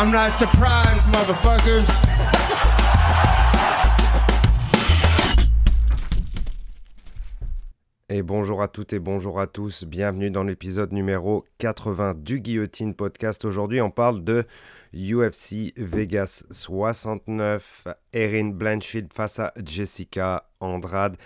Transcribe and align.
I'm 0.00 0.10
not 0.10 0.38
surprised, 0.38 1.04
motherfuckers. 1.12 1.84
Et 8.08 8.22
bonjour 8.22 8.62
à 8.62 8.68
toutes 8.68 8.94
et 8.94 8.98
bonjour 8.98 9.38
à 9.38 9.46
tous, 9.46 9.84
bienvenue 9.84 10.30
dans 10.30 10.42
l'épisode 10.42 10.92
numéro 10.92 11.44
80 11.58 12.14
du 12.16 12.40
Guillotine 12.40 12.94
Podcast. 12.94 13.44
Aujourd'hui 13.44 13.82
on 13.82 13.90
parle 13.90 14.24
de 14.24 14.44
UFC 14.94 15.74
Vegas 15.76 16.44
69, 16.50 17.86
Erin 18.14 18.52
Blanchfield 18.52 19.12
face 19.12 19.38
à 19.38 19.52
Jessica 19.62 20.48
Andrade 20.60 21.18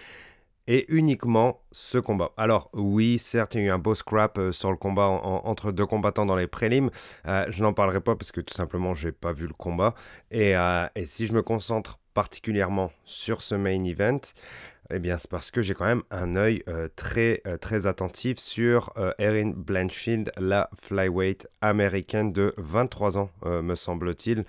et 0.67 0.87
uniquement 0.89 1.61
ce 1.73 1.99
combat. 1.99 2.33
Alors 2.37 2.71
oui, 2.73 3.19
certes, 3.19 3.55
il 3.55 3.61
y 3.61 3.65
a 3.65 3.67
eu 3.67 3.71
un 3.71 3.79
beau 3.79 3.95
scrap 3.95 4.39
euh, 4.39 4.53
sur 4.53 4.71
le 4.71 4.77
combat 4.77 5.07
entre 5.07 5.73
deux 5.73 5.87
combattants 5.87 6.27
dans 6.27 6.37
les 6.37 6.47
prélims. 6.47 6.91
Euh, 7.27 7.47
je 7.51 7.63
n'en 7.63 7.73
parlerai 7.73 8.01
pas 8.01 8.17
parce 8.17 8.33
que 8.33 8.41
tout 8.41 8.55
simplement, 8.55 8.95
j'ai 8.95 9.13
pas 9.13 9.33
vu 9.33 9.47
le 9.47 9.53
combat. 9.53 9.95
Et, 10.31 10.57
euh, 10.57 10.87
et 10.95 11.07
si 11.07 11.27
je 11.27 11.35
me 11.35 11.43
concentre 11.43 11.99
particulièrement 12.15 12.93
sur 13.05 13.43
ce 13.43 13.55
main 13.55 13.83
event, 13.85 14.21
eh 14.91 14.99
bien, 14.99 15.17
c'est 15.17 15.31
parce 15.31 15.51
que 15.51 15.63
j'ai 15.63 15.75
quand 15.75 15.87
même 15.87 16.03
un 16.11 16.37
œil 16.37 16.63
très, 16.95 17.43
très 17.61 17.87
attentif 17.87 18.39
sur 18.39 18.93
Erin 19.19 19.53
Blanchfield, 19.57 20.31
la 20.37 20.69
flyweight 20.79 21.49
américaine 21.63 22.33
de 22.33 22.55
23 22.59 23.17
ans, 23.17 23.31
me 23.45 23.75
semble-t-il. 23.75 24.45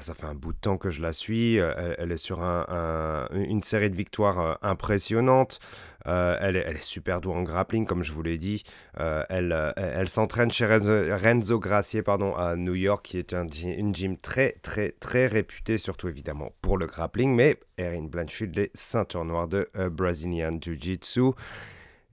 Ça 0.00 0.14
fait 0.14 0.26
un 0.26 0.34
bout 0.34 0.52
de 0.52 0.58
temps 0.58 0.78
que 0.78 0.90
je 0.90 1.02
la 1.02 1.12
suis. 1.12 1.56
Elle, 1.56 2.12
est 2.12 2.16
sur 2.16 2.40
une 2.40 3.62
série 3.62 3.90
de 3.90 3.96
victoires 3.96 4.58
impressionnantes. 4.62 5.60
Euh, 6.06 6.36
elle, 6.40 6.56
est, 6.56 6.82
super 6.82 7.20
douée 7.20 7.34
en 7.34 7.42
grappling, 7.42 7.86
comme 7.86 8.02
je 8.02 8.12
vous 8.12 8.22
l'ai 8.22 8.38
dit. 8.38 8.62
Euh, 8.98 9.22
euh, 9.30 9.72
elle, 9.76 10.08
s'entraîne 10.08 10.50
chez 10.50 10.66
Renzo, 10.66 11.58
Gracier 11.58 12.02
pardon, 12.02 12.34
à 12.34 12.56
New 12.56 12.74
York, 12.74 13.04
qui 13.04 13.18
est 13.18 13.34
un, 13.34 13.46
une 13.46 13.94
gym 13.94 14.16
très, 14.16 14.52
très, 14.62 14.92
très 14.92 15.26
réputée, 15.26 15.78
surtout 15.78 16.08
évidemment 16.08 16.52
pour 16.62 16.78
le 16.78 16.86
grappling. 16.86 17.34
Mais 17.34 17.58
Erin 17.76 18.04
Blanchfield 18.04 18.58
est 18.58 18.70
ceinture 18.74 19.24
noire 19.24 19.48
de 19.48 19.68
Brazilian 19.90 20.52
Jiu-Jitsu. 20.60 21.32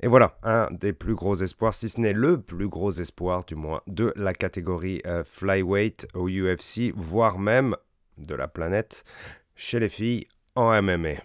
Et 0.02 0.08
voilà, 0.08 0.38
un 0.44 0.70
des 0.72 0.94
plus 0.94 1.16
gros 1.16 1.36
espoirs, 1.36 1.74
si 1.74 1.90
ce 1.90 2.00
n'est 2.00 2.14
le 2.14 2.40
plus 2.40 2.70
gros 2.70 2.92
espoir 2.92 3.46
du 3.46 3.56
moins, 3.56 3.82
de 3.88 4.14
la 4.16 4.34
catégorie 4.34 5.02
flyweight 5.26 6.08
au 6.14 6.30
UFC, 6.30 6.94
voire 6.96 7.40
même 7.40 7.76
de 8.18 8.36
la 8.36 8.48
planète 8.48 9.04
chez 9.56 9.80
les 9.80 9.90
filles 9.90 10.28
en 10.56 10.82
MMA. 10.82 11.16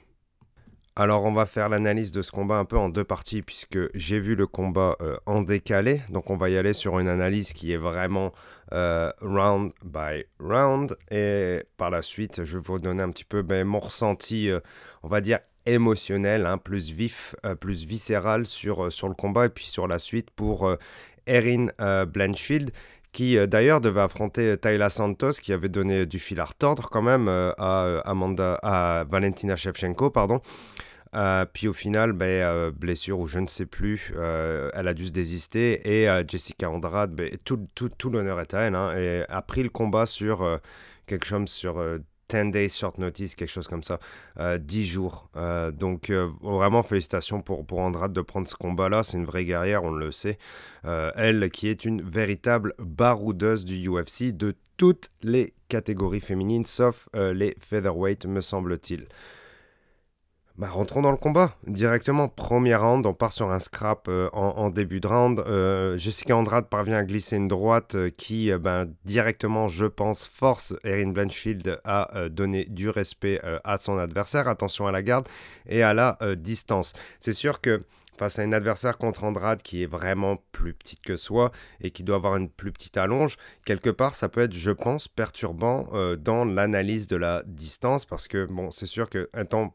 Alors 0.95 1.25
on 1.25 1.33
va 1.33 1.47
faire 1.47 1.71
l'analyse 1.71 2.13
de 2.13 2.21
ce 2.21 2.31
combat 2.31 2.57
un 2.57 2.67
peu 2.67 2.77
en 2.77 2.91
deux 2.91 3.05
parties 3.05 3.41
puisque 3.41 3.79
j'ai 3.95 4.19
vu 4.19 4.35
le 4.35 4.47
combat 4.47 4.95
euh, 5.01 5.17
en 5.25 5.41
décalé. 5.41 6.03
Donc 6.11 6.29
on 6.29 6.37
va 6.37 6.51
y 6.51 6.59
aller 6.59 6.75
sur 6.75 6.99
une 6.99 7.09
analyse 7.09 7.55
qui 7.55 7.73
est 7.73 7.79
vraiment 7.79 8.33
euh, 8.75 9.11
round 9.23 9.73
by 9.83 10.25
round. 10.39 10.95
Et 11.11 11.65
par 11.79 11.89
la 11.89 12.03
suite, 12.03 12.45
je 12.45 12.59
vais 12.59 12.63
vous 12.63 12.79
donner 12.79 13.03
un 13.03 13.11
petit 13.11 13.25
peu 13.25 13.41
ben, 13.41 13.67
mon 13.67 13.79
ressenti, 13.79 14.51
euh, 14.51 14.61
on 15.03 15.09
va 15.09 15.23
dire 15.23 15.39
émotionnel, 15.67 16.47
hein, 16.47 16.59
plus 16.59 16.91
vif, 16.93 17.35
plus 17.61 17.85
viscéral 17.85 18.47
sur, 18.47 18.93
sur 18.93 19.09
le 19.09 19.15
combat 19.15 19.47
et 19.47 19.49
puis 19.49 19.67
sur 19.67 19.87
la 19.87 19.99
suite 19.99 20.31
pour 20.31 20.75
Erin 21.27 21.69
Blanchfield 22.07 22.71
qui 23.13 23.37
d'ailleurs 23.47 23.81
devait 23.81 24.01
affronter 24.01 24.57
Tayla 24.57 24.89
Santos, 24.89 25.33
qui 25.33 25.53
avait 25.53 25.69
donné 25.69 26.07
du 26.07 26.19
fil 26.19 26.41
à 26.41 26.47
retordre 26.47 26.89
quand 26.89 27.03
même 27.03 27.29
à, 27.29 28.01
Amanda, 28.07 28.55
à 28.63 29.05
Valentina 29.05 29.55
Shevchenko, 29.55 30.11
pardon. 30.11 30.41
Euh, 31.15 31.45
puis 31.53 31.69
au 31.69 31.75
final, 31.75 32.13
ben, 32.13 32.27
euh, 32.27 32.71
blessure 32.71 33.19
ou 33.21 33.27
je 33.27 33.39
ne 33.39 33.47
sais 33.47 33.67
plus, 33.67 34.15
euh, 34.17 34.71
elle 34.73 34.89
a 34.89 34.95
dû 34.95 35.07
se 35.07 35.13
désister 35.13 36.05
et 36.05 36.09
Jessica 36.27 36.71
Andrade, 36.71 37.15
ben, 37.15 37.31
tout, 37.45 37.69
tout, 37.75 37.91
tout 37.91 38.11
l'honneur 38.11 38.41
est 38.41 38.55
à 38.55 38.61
elle, 38.63 38.75
hein, 38.75 38.97
et 38.97 39.25
a 39.29 39.43
pris 39.43 39.63
le 39.63 39.69
combat 39.69 40.07
sur 40.07 40.61
quelque 41.07 41.27
chose 41.27 41.49
sur 41.49 41.83
10 42.33 42.51
days 42.51 42.69
short 42.69 42.99
notice, 42.99 43.35
quelque 43.35 43.51
chose 43.51 43.69
comme 43.69 43.83
ça, 43.83 43.99
10 44.39 44.87
jours. 44.87 45.31
donc 45.73 46.11
vraiment 46.43 46.83
félicitations 46.83 47.43
pour, 47.43 47.67
pour 47.67 47.81
Andrade 47.81 48.13
de 48.13 48.21
prendre 48.21 48.49
ce 48.49 48.55
combat-là, 48.55 49.03
c'est 49.03 49.17
une 49.17 49.25
vraie 49.25 49.45
guerrière, 49.45 49.85
on 49.85 49.91
le 49.91 50.11
sait. 50.13 50.39
elle 50.85 51.51
qui 51.51 51.69
est 51.69 51.85
une 51.85 52.03
véritable 52.03 52.75
baroudeuse 52.79 53.65
du 53.65 53.89
UFC 53.89 54.33
de 54.33 54.55
toutes 54.77 55.11
les 55.23 55.55
catégories 55.69 56.21
féminines, 56.21 56.67
sauf 56.67 57.09
les 57.15 57.55
featherweight, 57.61 58.27
me 58.27 58.41
semble-t-il. 58.41 59.07
Bah, 60.59 60.69
rentrons 60.69 61.01
dans 61.01 61.11
le 61.11 61.17
combat 61.17 61.57
directement. 61.67 62.29
Premier 62.29 62.75
round, 62.75 63.07
on 63.07 63.15
part 63.15 63.33
sur 63.33 63.51
un 63.51 63.59
scrap 63.59 64.07
euh, 64.09 64.29
en, 64.35 64.69
début 64.69 65.01
de 65.01 65.07
round. 65.07 65.39
Euh, 65.39 65.97
Jessica 65.97 66.37
Andrade 66.37 66.69
parvient 66.69 66.99
à 66.99 67.05
glisser 67.05 67.37
une 67.37 67.49
droite 67.49 67.95
euh, 67.95 68.11
qui, 68.11 68.53
ben, 68.59 68.93
directement, 69.07 69.69
je 69.69 69.87
pense, 69.87 70.23
force 70.23 70.75
Erin 70.85 71.13
Blanchfield 71.13 71.81
à 71.85 72.29
donner 72.29 72.67
du 72.67 72.91
respect 72.91 73.41
à 73.65 73.79
son 73.79 73.97
adversaire. 73.97 74.47
Attention 74.47 74.87
à 74.87 74.93
la 74.93 75.03
garde 75.03 75.27
et 75.67 75.83
à 75.83 75.95
la 75.95 76.19
distance. 76.37 76.93
C'est 77.19 77.33
sûr 77.33 77.61
que 77.61 77.83
face 78.19 78.39
à 78.39 78.43
un 78.43 78.53
adversaire 78.53 78.99
contre 78.99 79.25
Andrade 79.25 79.63
qui 79.63 79.83
est 79.83 79.87
vraiment 79.87 80.37
plus 80.53 80.75
petite 80.75 81.03
que 81.03 81.17
soi 81.17 81.51
et 81.81 81.91
qui 81.91 82.05
doit 82.05 82.17
avoir 82.17 82.37
une 82.37 82.51
plus 82.51 82.73
petite 82.73 82.97
allonge, 82.99 83.37
quelque 83.65 83.91
part, 83.91 84.15
ça 84.15 84.29
peut 84.29 84.43
être, 84.43 84.55
je 84.55 84.71
pense, 84.71 85.09
perturbant 85.09 85.89
dans 86.19 86.45
l'analyse 86.45 87.07
de 87.07 87.17
la 87.17 87.43
distance 87.47 88.05
parce 88.05 88.29
que, 88.29 88.45
bon, 88.45 88.71
c'est 88.71 88.87
sûr 88.87 89.09
que 89.09 89.31
temps 89.45 89.75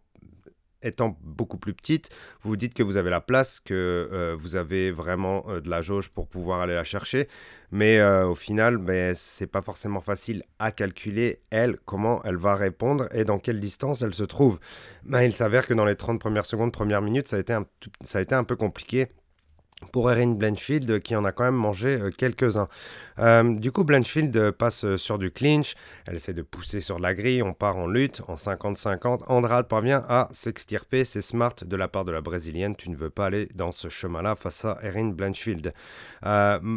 étant 0.87 1.17
beaucoup 1.21 1.57
plus 1.57 1.73
petite, 1.73 2.09
vous 2.41 2.51
vous 2.51 2.55
dites 2.55 2.73
que 2.73 2.83
vous 2.83 2.97
avez 2.97 3.09
la 3.09 3.21
place, 3.21 3.59
que 3.59 3.73
euh, 3.73 4.35
vous 4.39 4.55
avez 4.55 4.91
vraiment 4.91 5.45
euh, 5.47 5.61
de 5.61 5.69
la 5.69 5.81
jauge 5.81 6.09
pour 6.09 6.27
pouvoir 6.27 6.61
aller 6.61 6.75
la 6.75 6.83
chercher. 6.83 7.27
Mais 7.71 7.99
euh, 7.99 8.27
au 8.27 8.35
final, 8.35 8.77
ben, 8.77 9.13
c'est 9.13 9.47
pas 9.47 9.61
forcément 9.61 10.01
facile 10.01 10.43
à 10.57 10.71
calculer, 10.71 11.41
elle, 11.49 11.77
comment 11.85 12.21
elle 12.23 12.37
va 12.37 12.55
répondre 12.55 13.07
et 13.11 13.25
dans 13.25 13.39
quelle 13.39 13.59
distance 13.59 14.01
elle 14.01 14.13
se 14.13 14.23
trouve. 14.23 14.59
Ben, 15.03 15.23
il 15.23 15.33
s'avère 15.33 15.67
que 15.67 15.73
dans 15.73 15.85
les 15.85 15.95
30 15.95 16.19
premières 16.19 16.45
secondes, 16.45 16.71
premières 16.71 17.01
minutes, 17.01 17.27
ça 17.27 17.35
a 17.35 17.39
été 17.39 17.57
ça 18.01 18.19
a 18.19 18.21
été 18.21 18.35
un 18.35 18.43
peu 18.43 18.55
compliqué 18.55 19.07
pour 19.91 20.11
Erin 20.11 20.31
Blanchfield 20.31 20.99
qui 21.01 21.15
en 21.15 21.25
a 21.25 21.31
quand 21.31 21.43
même 21.43 21.55
mangé 21.55 21.89
euh, 21.89 22.09
quelques-uns. 22.09 22.67
Euh, 23.19 23.55
du 23.55 23.71
coup, 23.71 23.83
Blanchfield 23.83 24.51
passe 24.51 24.85
euh, 24.85 24.97
sur 24.97 25.17
du 25.17 25.31
clinch, 25.31 25.75
elle 26.07 26.15
essaie 26.15 26.33
de 26.33 26.41
pousser 26.41 26.81
sur 26.81 26.99
la 26.99 27.13
grille, 27.13 27.43
on 27.43 27.53
part 27.53 27.77
en 27.77 27.87
lutte, 27.87 28.21
en 28.27 28.35
50-50. 28.35 29.23
Andrade 29.27 29.67
parvient 29.67 30.03
à 30.07 30.29
s'extirper, 30.31 31.05
c'est 31.05 31.21
smart 31.21 31.55
de 31.63 31.75
la 31.75 31.87
part 31.87 32.05
de 32.05 32.11
la 32.11 32.21
brésilienne, 32.21 32.75
tu 32.75 32.89
ne 32.89 32.95
veux 32.95 33.09
pas 33.09 33.27
aller 33.27 33.47
dans 33.55 33.71
ce 33.71 33.89
chemin-là 33.89 34.35
face 34.35 34.65
à 34.65 34.77
Erin 34.81 35.09
Blanchfield. 35.09 35.73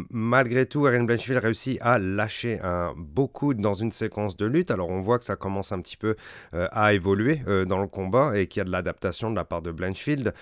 malgré 0.09 0.65
tout, 0.65 0.87
Erin 0.87 1.03
Blanchfield 1.03 1.43
réussit 1.43 1.77
à 1.81 1.99
lâcher 1.99 2.59
un 2.63 2.93
beaucoup 2.97 3.53
dans 3.53 3.73
une 3.73 3.91
séquence 3.91 4.37
de 4.37 4.45
lutte, 4.45 4.71
alors 4.71 4.89
on 4.89 5.01
voit 5.01 5.19
que 5.19 5.25
ça 5.25 5.35
commence 5.35 5.71
un 5.71 5.81
petit 5.81 5.97
peu 5.97 6.15
à 6.53 6.93
évoluer 6.93 7.41
dans 7.67 7.79
le 7.79 7.87
combat 7.87 8.37
et 8.37 8.47
qu'il 8.47 8.59
y 8.59 8.61
a 8.61 8.65
de 8.65 8.71
l'adaptation 8.71 9.31
de 9.31 9.35
la 9.35 9.43
part 9.43 9.61
de 9.61 9.71
Blanchfield 9.71 10.33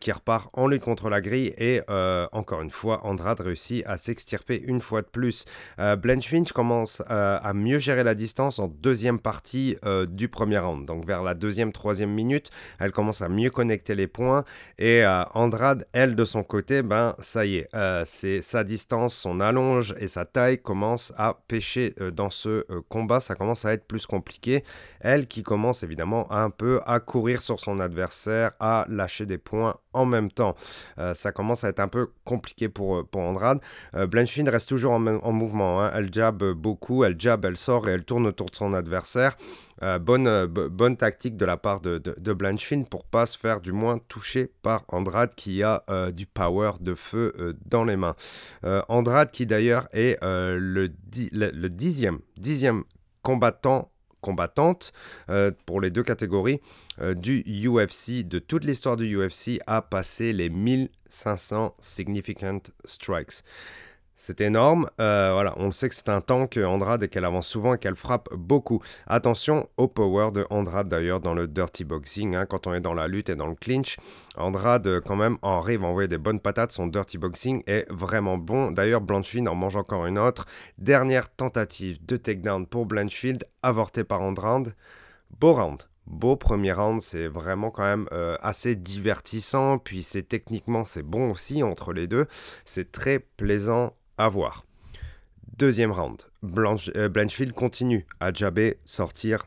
qui 0.00 0.12
repart 0.12 0.50
en 0.52 0.66
lutte 0.66 0.82
contre 0.82 1.10
la 1.10 1.20
grille 1.20 1.54
et 1.58 1.80
encore 2.32 2.62
une 2.62 2.70
fois, 2.70 3.04
Andrade 3.04 3.40
réussit 3.40 3.84
à 3.86 3.96
s'extirper 3.96 4.62
une 4.66 4.80
fois 4.80 5.02
de 5.02 5.06
plus. 5.06 5.44
Euh, 5.78 5.96
Finch 6.22 6.52
commence 6.52 7.02
euh, 7.10 7.38
à 7.42 7.52
mieux 7.52 7.78
gérer 7.78 8.04
la 8.04 8.14
distance 8.14 8.58
en 8.58 8.68
deuxième 8.68 9.20
partie 9.20 9.76
euh, 9.84 10.06
du 10.06 10.28
premier 10.28 10.58
round. 10.58 10.86
Donc 10.86 11.06
vers 11.06 11.22
la 11.22 11.34
deuxième, 11.34 11.72
troisième 11.72 12.10
minute, 12.10 12.50
elle 12.78 12.92
commence 12.92 13.22
à 13.22 13.28
mieux 13.28 13.50
connecter 13.50 13.94
les 13.94 14.06
points. 14.06 14.44
Et 14.78 15.04
Andrade, 15.34 15.86
elle, 15.92 16.14
de 16.14 16.24
son 16.24 16.42
côté, 16.42 16.82
ben 16.82 17.14
ça 17.18 17.44
y 17.44 17.56
est, 17.56 17.68
c'est 18.04 18.42
sa 18.42 18.64
distance, 18.64 19.14
son 19.14 19.40
allonge 19.40 19.94
et 19.98 20.06
sa 20.06 20.24
taille 20.24 20.58
commencent 20.58 21.12
à 21.16 21.38
pêcher 21.48 21.94
dans 22.12 22.30
ce 22.30 22.64
combat. 22.88 23.20
Ça 23.20 23.34
commence 23.34 23.64
à 23.64 23.72
être 23.72 23.86
plus 23.86 24.06
compliqué. 24.06 24.64
Elle 25.00 25.26
qui 25.26 25.42
commence 25.42 25.82
évidemment 25.82 26.30
un 26.32 26.50
peu 26.50 26.80
à 26.86 27.00
courir 27.00 27.42
sur 27.42 27.60
son 27.60 27.80
adversaire, 27.80 28.52
à 28.60 28.86
lâcher 28.88 29.26
des 29.26 29.38
points 29.38 29.76
en 29.98 30.06
même 30.06 30.30
temps. 30.30 30.54
ça 31.14 31.32
commence 31.32 31.64
à 31.64 31.68
être 31.68 31.80
un 31.80 31.88
peu 31.88 32.08
compliqué 32.24 32.68
pour, 32.68 32.98
euh, 32.98 33.04
pour 33.04 33.22
Andrade. 33.22 33.60
Euh, 33.94 34.06
reste 34.48 34.68
toujours 34.68 34.92
en, 34.92 35.32
mouvement. 35.32 35.82
Hein. 35.82 35.90
Elle 35.94 36.12
jab 36.12 36.42
beaucoup, 36.52 37.04
elle 37.04 37.18
jab, 37.18 37.44
elle 37.44 37.56
sort 37.56 37.88
et 37.88 37.92
elle 37.92 38.04
tourne 38.04 38.26
autour 38.26 38.46
de 38.46 38.54
son 38.54 38.74
adversaire. 38.74 39.36
Euh, 39.82 39.98
bonne, 39.98 40.46
bonne 40.46 40.96
tactique 40.96 41.36
de 41.36 41.44
la 41.44 41.56
part 41.56 41.80
de, 41.80 41.98
de, 41.98 42.84
pour 42.84 43.04
pas 43.04 43.26
se 43.26 43.38
faire 43.38 43.60
du 43.60 43.72
moins 43.72 43.98
toucher 44.08 44.50
par 44.62 44.84
Andrade 44.88 45.34
qui 45.34 45.62
a 45.62 45.84
du 46.12 46.26
power 46.26 46.72
de 46.80 46.94
feu 46.94 47.56
dans 47.66 47.84
les 47.84 47.96
mains. 47.96 48.16
Andrade 48.88 49.30
qui 49.30 49.46
d'ailleurs 49.46 49.88
est 49.92 50.18
le, 50.22 50.90
le, 51.32 51.68
dixième, 51.68 52.18
dixième 52.36 52.84
combattant 53.22 53.90
combattante 54.20 54.92
euh, 55.28 55.50
pour 55.66 55.80
les 55.80 55.90
deux 55.90 56.02
catégories 56.02 56.60
euh, 57.00 57.14
du 57.14 57.42
UFC, 57.46 58.26
de 58.26 58.38
toute 58.38 58.64
l'histoire 58.64 58.96
du 58.96 59.16
UFC, 59.16 59.60
a 59.66 59.82
passé 59.82 60.32
les 60.32 60.48
1500 60.50 61.74
significant 61.80 62.60
strikes. 62.84 63.42
C'est 64.20 64.40
énorme. 64.40 64.90
Euh, 65.00 65.30
voilà, 65.32 65.54
on 65.58 65.70
sait 65.70 65.88
que 65.88 65.94
c'est 65.94 66.08
un 66.08 66.20
tank 66.20 66.56
Andrade 66.56 67.04
et 67.04 67.08
qu'elle 67.08 67.24
avance 67.24 67.46
souvent 67.46 67.74
et 67.74 67.78
qu'elle 67.78 67.94
frappe 67.94 68.28
beaucoup. 68.34 68.82
Attention 69.06 69.68
au 69.76 69.86
power 69.86 70.32
de 70.32 70.44
Andrade 70.50 70.88
d'ailleurs 70.88 71.20
dans 71.20 71.34
le 71.34 71.46
dirty 71.46 71.84
boxing. 71.84 72.34
Hein, 72.34 72.44
quand 72.44 72.66
on 72.66 72.74
est 72.74 72.80
dans 72.80 72.94
la 72.94 73.06
lutte 73.06 73.30
et 73.30 73.36
dans 73.36 73.46
le 73.46 73.54
clinch, 73.54 73.96
Andrade 74.36 75.00
quand 75.06 75.14
même 75.14 75.38
arrive 75.42 75.84
à 75.84 75.86
envoyer 75.86 76.08
des 76.08 76.18
bonnes 76.18 76.40
patates. 76.40 76.72
Son 76.72 76.88
dirty 76.88 77.16
boxing 77.16 77.62
est 77.68 77.86
vraiment 77.92 78.38
bon. 78.38 78.72
D'ailleurs, 78.72 79.02
Blanchfield 79.02 79.46
en 79.46 79.54
mange 79.54 79.76
encore 79.76 80.04
une 80.04 80.18
autre. 80.18 80.46
Dernière 80.78 81.32
tentative 81.32 82.04
de 82.04 82.16
takedown 82.16 82.66
pour 82.66 82.86
Blanchfield, 82.86 83.44
avortée 83.62 84.02
par 84.02 84.20
Andrade. 84.22 84.74
Beau 85.38 85.52
round 85.52 85.84
beau 86.08 86.36
premier 86.36 86.72
round, 86.72 87.00
c'est 87.00 87.28
vraiment 87.28 87.70
quand 87.70 87.82
même 87.82 88.08
euh, 88.12 88.36
assez 88.40 88.74
divertissant, 88.74 89.78
puis 89.78 90.02
c'est 90.02 90.22
techniquement 90.22 90.84
c'est 90.84 91.02
bon 91.02 91.30
aussi 91.30 91.62
entre 91.62 91.92
les 91.92 92.06
deux, 92.06 92.26
c'est 92.64 92.90
très 92.90 93.18
plaisant 93.18 93.92
à 94.18 94.28
voir. 94.28 94.64
Deuxième 95.56 95.90
round, 95.90 96.16
euh, 96.44 97.08
Blanchfield 97.08 97.52
continue 97.52 98.06
à 98.20 98.32
jabber, 98.32 98.78
sortir, 98.84 99.44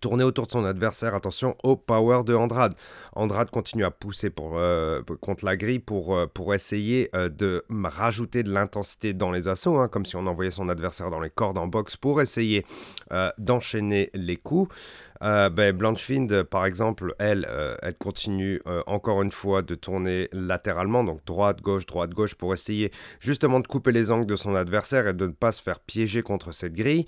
tourner 0.00 0.24
autour 0.24 0.46
de 0.46 0.52
son 0.52 0.64
adversaire. 0.64 1.14
Attention 1.14 1.56
au 1.62 1.76
power 1.76 2.24
de 2.24 2.34
Andrade. 2.34 2.74
Andrade 3.14 3.50
continue 3.50 3.84
à 3.84 3.90
pousser 3.90 4.30
euh, 4.40 5.02
contre 5.20 5.44
la 5.44 5.56
grille 5.56 5.78
pour, 5.78 6.18
pour 6.34 6.54
essayer 6.54 7.10
de 7.14 7.64
rajouter 7.82 8.42
de 8.42 8.50
l'intensité 8.50 9.14
dans 9.14 9.30
les 9.30 9.48
assauts, 9.48 9.78
hein, 9.78 9.88
comme 9.88 10.04
si 10.04 10.16
on 10.16 10.26
envoyait 10.26 10.50
son 10.50 10.68
adversaire 10.68 11.10
dans 11.10 11.20
les 11.20 11.30
cordes 11.30 11.58
en 11.58 11.66
boxe 11.66 11.96
pour 11.96 12.20
essayer 12.20 12.66
d'enchaîner 13.38 14.10
les 14.14 14.36
coups. 14.36 14.74
Euh, 15.22 15.48
ben, 15.50 15.76
Blanchfield, 15.76 16.42
par 16.44 16.66
exemple, 16.66 17.14
elle, 17.18 17.46
euh, 17.48 17.76
continue 17.98 18.60
euh, 18.66 18.82
encore 18.86 19.22
une 19.22 19.30
fois 19.30 19.62
de 19.62 19.74
tourner 19.74 20.28
latéralement, 20.32 21.04
donc 21.04 21.24
droite, 21.24 21.60
gauche, 21.60 21.86
droite, 21.86 22.10
gauche, 22.10 22.34
pour 22.34 22.52
essayer 22.54 22.90
justement 23.20 23.60
de 23.60 23.66
couper 23.66 23.92
les 23.92 24.10
angles 24.10 24.26
de 24.26 24.36
son 24.36 24.54
adversaire 24.54 25.08
et 25.08 25.14
de 25.14 25.26
ne 25.26 25.32
pas 25.32 25.52
se 25.52 25.62
faire 25.62 25.80
piéger 25.80 26.22
contre 26.22 26.52
cette 26.52 26.72
grille. 26.72 27.06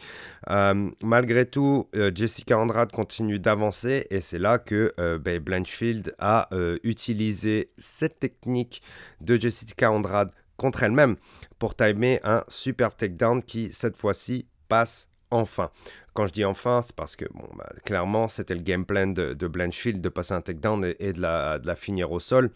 malgré 1.03 1.45
tout, 1.45 1.89
Jessica 2.15 2.59
Andrade 2.59 2.93
continue 2.93 3.39
d'avancer 3.39 4.07
et 4.11 4.21
c'est 4.21 4.39
là 4.39 4.59
que 4.59 4.93
ben, 5.19 5.39
Blanchfield 5.41 6.15
a 6.19 6.49
utilisé 6.83 7.69
cette 7.79 8.21
technique 8.21 8.83
de 9.21 9.37
Jessica 9.37 9.91
Andrade 9.91 10.31
contre 10.57 10.83
elle-même 10.83 11.17
pour 11.59 11.75
timer 11.75 12.21
un 12.25 12.45
super 12.49 12.95
takedown 12.95 13.43
qui, 13.43 13.71
cette 13.71 13.97
fois-ci, 13.97 14.47
passe 14.69 15.09
enfin. 15.35 15.71
Quand 16.15 16.27
je 16.27 16.33
dis 16.33 16.45
enfin, 16.45 16.81
c'est 16.83 16.95
parce 16.95 17.17
que, 17.17 17.25
bah, 17.57 17.69
clairement, 17.85 18.29
c'était 18.29 18.55
le 18.55 18.63
game 18.63 18.85
plan 18.85 19.09
de, 19.09 19.47
Blanchfield 19.49 20.01
de 20.01 20.09
passer 20.09 20.33
un 20.33 20.41
takedown 20.41 20.85
et, 20.85 20.97
et 21.01 21.13
de, 21.13 21.21
la, 21.21 21.59
de 21.59 21.75
finir 21.75 22.13
au 22.13 22.21
sol. 22.21 22.51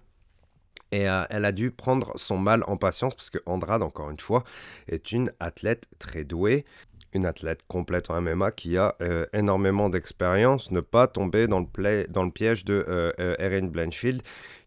Et 0.90 1.08
euh, 1.08 1.24
elle 1.30 1.44
a 1.44 1.52
dû 1.52 1.70
prendre 1.70 2.12
son 2.16 2.38
mal 2.38 2.62
en 2.66 2.76
patience 2.76 3.14
parce 3.14 3.30
que 3.30 3.38
Andrade, 3.46 3.82
encore 3.82 4.10
une 4.10 4.20
fois, 4.20 4.44
est 4.88 5.12
une 5.12 5.32
athlète 5.40 5.86
très 5.98 6.24
douée, 6.24 6.64
une 7.12 7.26
athlète 7.26 7.60
complète 7.68 8.10
en 8.10 8.20
MMA 8.20 8.52
qui 8.52 8.76
a 8.78 8.94
euh, 9.02 9.26
énormément 9.32 9.88
d'expérience, 9.90 10.70
ne 10.70 10.80
pas 10.80 11.06
tomber 11.06 11.46
dans 11.46 11.60
le, 11.60 12.06
dans 12.08 12.24
le 12.24 12.30
piège 12.30 12.64
de 12.64 12.84
euh, 12.88 13.12
Erin 13.38 13.66
Blanchfield, 13.66 14.22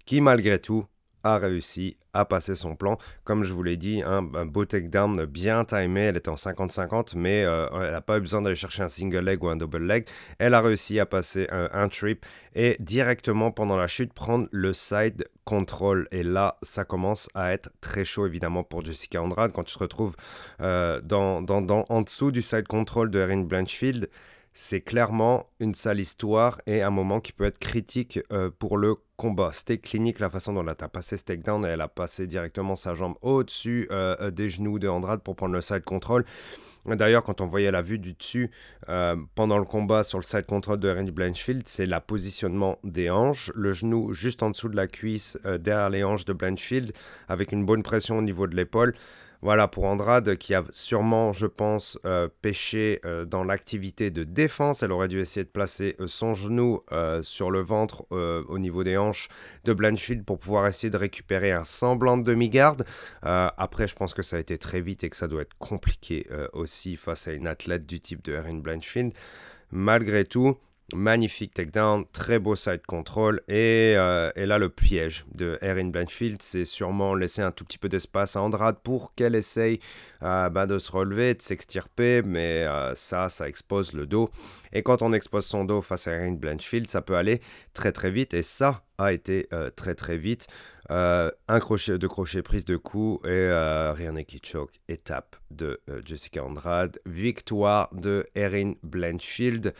qui 0.05 0.21
malgré 0.21 0.59
tout 0.59 0.85
a 1.23 1.37
réussi 1.37 1.97
à 2.13 2.25
passer 2.25 2.55
son 2.55 2.75
plan. 2.75 2.97
Comme 3.23 3.43
je 3.43 3.53
vous 3.53 3.63
l'ai 3.63 3.77
dit, 3.77 4.01
un 4.05 4.21
beau 4.45 4.65
takedown 4.65 5.25
bien 5.25 5.63
timé. 5.65 6.01
Elle 6.01 6.17
était 6.17 6.29
en 6.29 6.35
50-50, 6.35 7.13
mais 7.15 7.43
euh, 7.45 7.67
elle 7.73 7.91
n'a 7.91 8.01
pas 8.01 8.17
eu 8.17 8.21
besoin 8.21 8.41
d'aller 8.41 8.55
chercher 8.55 8.83
un 8.83 8.89
single 8.89 9.19
leg 9.19 9.43
ou 9.43 9.47
un 9.47 9.55
double 9.55 9.85
leg. 9.85 10.05
Elle 10.39 10.53
a 10.53 10.61
réussi 10.61 10.99
à 10.99 11.05
passer 11.05 11.47
un, 11.51 11.87
trip 11.87 12.25
et 12.55 12.77
directement 12.79 13.51
pendant 13.51 13.75
la 13.75 13.87
chute 13.87 14.13
prendre 14.13 14.47
le 14.51 14.73
side 14.73 15.25
control. 15.45 16.07
Et 16.11 16.23
là, 16.23 16.57
ça 16.61 16.85
commence 16.85 17.29
à 17.33 17.53
être 17.53 17.69
très 17.81 18.05
chaud 18.05 18.25
évidemment 18.25 18.63
pour 18.63 18.83
Jessica 18.83 19.21
Andrade 19.21 19.51
quand 19.51 19.63
tu 19.63 19.73
te 19.73 19.79
retrouves 19.79 20.15
euh, 20.61 21.01
dans, 21.01 21.45
en 21.47 22.01
dessous 22.01 22.31
du 22.31 22.41
side 22.41 22.67
control 22.67 23.09
de 23.09 23.19
Erin 23.19 23.41
Blanchfield 23.41 24.09
c'est 24.53 24.81
clairement 24.81 25.47
une 25.59 25.73
sale 25.73 25.99
histoire 25.99 26.59
et 26.65 26.81
un 26.81 26.89
moment 26.89 27.21
qui 27.21 27.31
peut 27.31 27.45
être 27.45 27.59
critique 27.59 28.19
euh, 28.31 28.49
pour 28.57 28.77
le 28.77 28.95
combat. 29.15 29.51
C'était 29.53 29.77
clinique 29.77 30.19
la 30.19 30.29
façon 30.29 30.53
dont 30.53 30.61
elle 30.61 30.69
a 30.69 30.89
passé 30.89 31.15
ce 31.15 31.23
takedown 31.23 31.65
et 31.65 31.69
elle 31.69 31.81
a 31.81 31.87
passé 31.87 32.27
directement 32.27 32.75
sa 32.75 32.93
jambe 32.93 33.15
au-dessus 33.21 33.87
euh, 33.91 34.15
euh, 34.19 34.31
des 34.31 34.49
genoux 34.49 34.77
de 34.77 34.89
Andrade 34.89 35.21
pour 35.21 35.35
prendre 35.35 35.53
le 35.53 35.61
side 35.61 35.83
control. 35.83 36.25
D'ailleurs, 36.85 37.23
quand 37.23 37.41
on 37.41 37.45
voyait 37.45 37.69
la 37.69 37.83
vue 37.83 37.99
du 37.99 38.13
dessus 38.13 38.49
pendant 39.35 39.59
le 39.59 39.65
combat 39.65 40.03
sur 40.03 40.17
le 40.17 40.23
side 40.23 40.47
control 40.47 40.79
de 40.79 40.89
Randy 40.89 41.11
Blanchfield, 41.11 41.67
c'est 41.67 41.85
la 41.85 42.01
positionnement 42.01 42.79
des 42.83 43.11
hanches, 43.11 43.51
le 43.53 43.71
genou 43.71 44.13
juste 44.13 44.41
en 44.41 44.49
dessous 44.49 44.67
de 44.67 44.75
la 44.75 44.87
cuisse 44.87 45.37
derrière 45.59 45.91
les 45.91 46.03
hanches 46.03 46.25
de 46.25 46.33
Blanchfield 46.33 46.91
avec 47.27 47.51
une 47.51 47.67
bonne 47.67 47.83
pression 47.83 48.17
au 48.17 48.23
niveau 48.23 48.47
de 48.47 48.55
l'épaule. 48.55 48.95
Voilà, 49.43 49.67
pour 49.67 49.85
Andrade, 49.85 50.37
qui 50.37 50.53
a 50.53 50.63
sûrement, 50.71 51.33
je 51.33 51.47
pense, 51.47 51.97
euh, 52.05 52.29
pêché 52.43 53.01
euh, 53.05 53.25
dans 53.25 53.43
l'activité 53.43 54.11
de 54.11 54.23
défense. 54.23 54.83
Elle 54.83 54.91
aurait 54.91 55.07
dû 55.07 55.19
essayer 55.19 55.43
de 55.43 55.49
placer 55.49 55.95
euh, 55.99 56.05
son 56.05 56.35
genou 56.35 56.81
sur 57.23 57.49
le 57.49 57.61
ventre 57.61 58.05
au 58.11 58.59
niveau 58.59 58.83
des 58.83 58.97
hanches 58.97 59.29
de 59.63 59.73
Blanchfield 59.73 60.25
pour 60.25 60.39
pouvoir 60.39 60.67
essayer 60.67 60.89
de 60.89 60.97
récupérer 60.97 61.51
un 61.51 61.63
semblant 61.63 62.17
de 62.17 62.23
demi-garde. 62.23 62.85
après, 63.21 63.87
je 63.87 63.95
pense 63.95 64.13
que 64.13 64.21
ça 64.21 64.37
a 64.37 64.39
été 64.39 64.57
très 64.57 64.81
vite 64.81 65.03
et 65.03 65.09
que 65.09 65.15
ça 65.15 65.27
doit 65.27 65.41
être 65.41 65.57
compliqué 65.57 66.27
aussi 66.53 66.95
face 66.95 67.27
à 67.27 67.33
une 67.33 67.47
athlète 67.47 67.85
du 67.85 67.99
type 67.99 68.23
de 68.23 68.33
Erin 68.33 68.55
Blanchfield. 68.55 69.13
Malgré 69.71 70.25
tout, 70.25 70.57
Magnifique 70.93 71.53
takedown, 71.53 72.05
très 72.11 72.37
beau 72.37 72.55
side 72.55 72.85
control. 72.85 73.41
Euh, 73.49 74.31
et, 74.35 74.45
là, 74.45 74.57
le 74.57 74.69
piège 74.69 75.25
de 75.33 75.57
Erin 75.61 75.85
Blanchfield, 75.85 76.41
c'est 76.41 76.65
sûrement 76.65 77.15
laisser 77.15 77.41
un 77.41 77.51
tout 77.51 77.63
petit 77.63 77.77
peu 77.77 77.87
d'espace 77.87 78.35
à 78.35 78.41
Andrade 78.41 78.77
pour 78.83 79.15
qu'elle 79.15 79.35
essaye 79.35 79.79
euh, 80.23 80.49
bah, 80.49 80.67
de 80.67 80.79
se 80.79 80.91
relever, 80.91 81.33
de 81.33 81.41
s'extirper. 81.41 82.21
Mais 82.23 82.65
euh, 82.65 82.93
ça, 82.93 83.29
ça 83.29 83.47
expose 83.47 83.93
le 83.93 84.05
dos. 84.05 84.29
Et 84.73 84.83
quand 84.83 85.01
on 85.01 85.13
expose 85.13 85.45
son 85.45 85.63
dos 85.63 85.81
face 85.81 86.07
à 86.07 86.13
Erin 86.13 86.33
Blanchfield, 86.33 86.89
ça 86.89 87.01
peut 87.01 87.15
aller 87.15 87.41
très 87.73 87.93
très 87.93 88.11
vite. 88.11 88.33
Et 88.33 88.43
ça 88.43 88.83
a 88.97 89.13
été 89.13 89.47
très 89.75 89.95
très 89.95 90.17
vite. 90.17 90.47
un 90.89 91.59
crochet 91.59 91.97
de 91.97 92.07
crochet, 92.07 92.43
prise 92.43 92.65
de 92.65 92.75
coup 92.75 93.19
et 93.25 93.49
rien 93.95 94.11
n'est 94.11 94.25
qui 94.25 94.39
choke. 94.43 94.79
Étape 94.87 95.35
de 95.49 95.81
Jessica 96.05 96.43
Andrade. 96.43 96.99
Victoire 97.05 97.89
de 97.95 98.27
Erin 98.35 98.73
Blanchfield. 98.83 99.73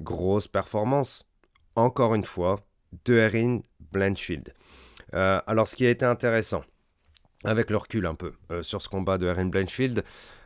Grosse 0.00 0.48
performance, 0.48 1.28
encore 1.76 2.14
une 2.14 2.24
fois, 2.24 2.60
de 3.04 3.14
Erin 3.14 3.60
Blanchfield. 3.92 4.52
Euh, 5.14 5.40
alors, 5.46 5.68
ce 5.68 5.76
qui 5.76 5.86
a 5.86 5.90
été 5.90 6.04
intéressant, 6.04 6.62
avec 7.44 7.70
le 7.70 7.76
recul 7.76 8.06
un 8.06 8.14
peu, 8.14 8.32
euh, 8.50 8.62
sur 8.62 8.82
ce 8.82 8.88
combat 8.88 9.18
de 9.18 9.26
Erin 9.26 9.46
Blanchfield, 9.46 10.04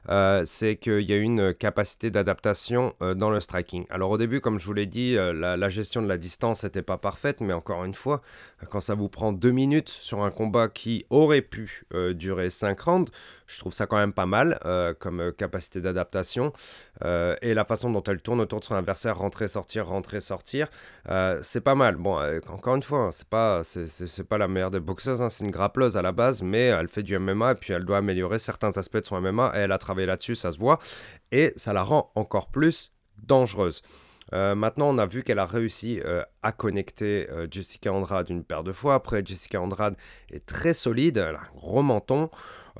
euh, 0.08 0.42
c'est 0.44 0.76
qu'il 0.76 1.02
y 1.02 1.12
a 1.12 1.16
une 1.16 1.54
capacité 1.54 2.10
d'adaptation 2.10 2.94
dans 3.00 3.30
le 3.30 3.40
striking. 3.40 3.86
Alors 3.90 4.10
au 4.10 4.18
début, 4.18 4.40
comme 4.40 4.58
je 4.58 4.66
vous 4.66 4.72
l'ai 4.72 4.86
dit, 4.86 5.14
la, 5.14 5.68
gestion 5.68 6.02
de 6.02 6.08
la 6.08 6.18
distance 6.18 6.64
n'était 6.64 6.82
pas 6.82 6.98
parfaite, 6.98 7.40
mais 7.40 7.52
encore 7.52 7.84
une 7.84 7.94
fois, 7.94 8.20
quand 8.70 8.80
ça 8.80 8.94
vous 8.94 9.08
prend 9.08 9.32
deux 9.32 9.50
minutes 9.50 9.88
sur 9.88 10.22
un 10.22 10.30
combat 10.30 10.68
qui 10.68 11.06
aurait 11.10 11.42
pu 11.42 11.84
durer 12.14 12.50
cinq 12.50 12.80
rounds, 12.80 13.10
je 13.46 13.58
trouve 13.58 13.72
ça 13.72 13.86
quand 13.86 13.96
même 13.96 14.12
pas 14.12 14.26
mal 14.26 14.58
euh, 14.64 14.94
comme 14.98 15.20
euh, 15.20 15.32
capacité 15.32 15.80
d'adaptation. 15.80 16.52
Euh, 17.04 17.36
et 17.42 17.54
la 17.54 17.64
façon 17.64 17.90
dont 17.90 18.02
elle 18.02 18.20
tourne 18.20 18.40
autour 18.40 18.60
de 18.60 18.64
son 18.64 18.74
adversaire, 18.74 19.18
rentrer, 19.18 19.48
sortir, 19.48 19.86
rentrer, 19.86 20.20
sortir, 20.20 20.68
c'est 21.42 21.60
pas 21.60 21.74
mal. 21.74 21.96
Bon, 21.96 22.18
encore 22.48 22.76
une 22.76 22.82
fois, 22.82 23.06
hein, 23.06 23.10
c'est 23.12 23.28
pas, 23.28 23.62
pas 24.28 24.38
la 24.38 24.48
meilleure 24.48 24.70
des 24.70 24.80
boxeuses, 24.80 25.22
hein, 25.22 25.28
c'est 25.28 25.44
une 25.44 25.50
grappleuse 25.50 25.96
à 25.96 26.02
la 26.02 26.12
base, 26.12 26.42
mais 26.42 26.66
elle 26.66 26.88
fait 26.88 27.02
du 27.02 27.18
MMA 27.18 27.52
et 27.52 27.54
puis 27.56 27.72
elle 27.72 27.84
doit 27.84 27.98
améliorer 27.98 28.38
certains 28.38 28.76
aspects 28.78 28.98
de 28.98 29.06
son 29.06 29.20
MMA 29.20 29.52
et 29.54 29.58
elle 29.60 29.72
a 29.72 29.78
là-dessus, 29.94 30.34
ça 30.34 30.52
se 30.52 30.58
voit. 30.58 30.78
Et 31.32 31.52
ça 31.56 31.72
la 31.72 31.82
rend 31.82 32.10
encore 32.14 32.48
plus 32.48 32.92
dangereuse. 33.22 33.82
maintenant, 34.32 34.88
on 34.88 34.98
a 34.98 35.06
vu 35.06 35.22
qu'elle 35.22 35.38
a 35.38 35.46
réussi 35.46 36.00
à 36.42 36.52
connecter 36.52 37.28
Jessica 37.50 37.92
Andrade 37.92 38.28
une 38.30 38.44
paire 38.44 38.64
de 38.64 38.72
fois. 38.72 38.94
Après, 38.94 39.22
Jessica 39.24 39.60
Andrade 39.60 39.96
est 40.30 40.44
très 40.44 40.74
solide, 40.74 41.18
elle 41.18 41.36
a 41.36 41.40
un 41.40 41.56
gros 41.56 41.82
menton. 41.82 42.30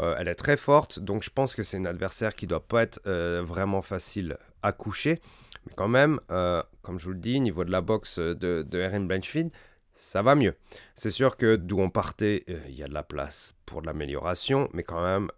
Euh, 0.01 0.17
elle 0.19 0.29
est 0.29 0.35
très 0.35 0.57
forte, 0.57 0.99
donc 0.99 1.23
je 1.23 1.31
pense 1.31 1.55
que 1.55 1.63
c'est 1.63 1.77
une 1.77 1.87
adversaire 1.87 2.35
qui 2.35 2.47
doit 2.47 2.67
pas 2.67 2.83
être 2.83 3.01
euh, 3.07 3.43
vraiment 3.45 3.83
facile 3.83 4.37
à 4.63 4.73
coucher. 4.73 5.21
Mais 5.67 5.73
quand 5.77 5.89
même, 5.89 6.21
euh, 6.31 6.63
comme 6.83 6.99
je 6.99 7.05
vous 7.05 7.13
le 7.13 7.19
dis, 7.19 7.41
niveau 7.41 7.65
de 7.65 7.71
la 7.71 7.81
boxe 7.81 8.19
de, 8.19 8.35
de 8.63 8.79
Erin 8.79 9.01
Blanchfield, 9.01 9.51
ça 9.95 10.23
va 10.23 10.35
mieux. 10.35 10.55
C'est 10.95 11.11
sûr 11.11 11.37
que 11.37 11.57
d'où 11.57 11.81
on 11.81 11.91
partait, 11.91 12.45
il 12.69 12.75
y 12.75 12.83
a 12.83 12.89
de 12.89 12.95
la 12.95 13.03
place 13.03 13.55
pour 13.67 13.83
de 13.83 13.87
l'amélioration, 13.87 14.69
mais 14.73 14.83
quand 14.83 15.03
même, 15.03 15.31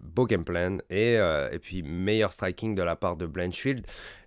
beau 0.00 0.26
game 0.26 0.44
plan 0.44 0.78
et, 0.90 1.14
et, 1.14 1.58
puis 1.58 1.82
meilleur 1.82 2.32
striking 2.32 2.74
de 2.74 2.82
la 2.82 2.96
part 2.96 3.16
de 3.16 3.26
Blanchfield. 3.26 3.86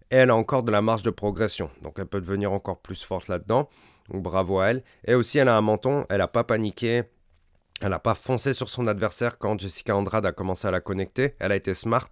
elle 0.09 0.29
a 0.29 0.35
encore 0.35 0.63
de 0.63 0.71
la 0.71 0.81
marge 0.81 1.03
de 1.03 1.09
progression, 1.09 1.69
donc 1.81 1.95
elle 1.97 2.05
peut 2.05 2.21
devenir 2.21 2.51
encore 2.51 2.79
plus 2.79 3.03
forte 3.03 3.27
là-dedans. 3.27 3.69
Donc 4.09 4.21
bravo 4.21 4.59
à 4.59 4.67
elle. 4.67 4.83
Et 5.05 5.15
aussi, 5.15 5.37
elle 5.39 5.47
a 5.47 5.57
un 5.57 5.61
menton, 5.61 6.05
elle 6.09 6.19
n'a 6.19 6.27
pas 6.27 6.43
paniqué. 6.43 7.03
Elle 7.81 7.89
n'a 7.89 7.99
pas 7.99 8.15
foncé 8.15 8.53
sur 8.53 8.69
son 8.69 8.87
adversaire 8.87 9.37
quand 9.37 9.59
Jessica 9.59 9.95
Andrade 9.95 10.25
a 10.25 10.31
commencé 10.31 10.65
à 10.65 10.71
la 10.71 10.79
connecter. 10.79 11.35
Elle 11.39 11.51
a 11.51 11.57
été 11.57 11.73
smart. 11.73 12.09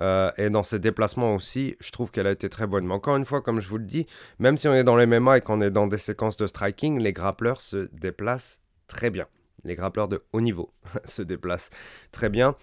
Euh, 0.00 0.32
et 0.38 0.50
dans 0.50 0.64
ses 0.64 0.80
déplacements 0.80 1.36
aussi, 1.36 1.76
je 1.78 1.92
trouve 1.92 2.10
qu'elle 2.10 2.26
a 2.26 2.32
été 2.32 2.48
très 2.48 2.66
bonne. 2.66 2.84
Mais 2.84 2.94
encore 2.94 3.16
une 3.16 3.24
fois, 3.24 3.40
comme 3.40 3.60
je 3.60 3.68
vous 3.68 3.78
le 3.78 3.84
dis, 3.84 4.06
même 4.40 4.58
si 4.58 4.66
on 4.66 4.74
est 4.74 4.82
dans 4.82 4.96
les 4.96 5.06
MMA 5.06 5.38
et 5.38 5.40
qu'on 5.40 5.60
est 5.60 5.70
dans 5.70 5.86
des 5.86 5.98
séquences 5.98 6.36
de 6.36 6.48
striking, 6.48 7.00
les 7.00 7.12
grappleurs 7.12 7.60
se 7.60 7.88
déplacent 7.92 8.60
très 8.88 9.10
bien. 9.10 9.26
les 9.62 9.76
grappleurs 9.76 10.08
de 10.08 10.22
haut 10.32 10.40
niveau 10.40 10.74
se 11.04 11.22
déplacent 11.22 11.70
très 12.10 12.28
bien. 12.28 12.56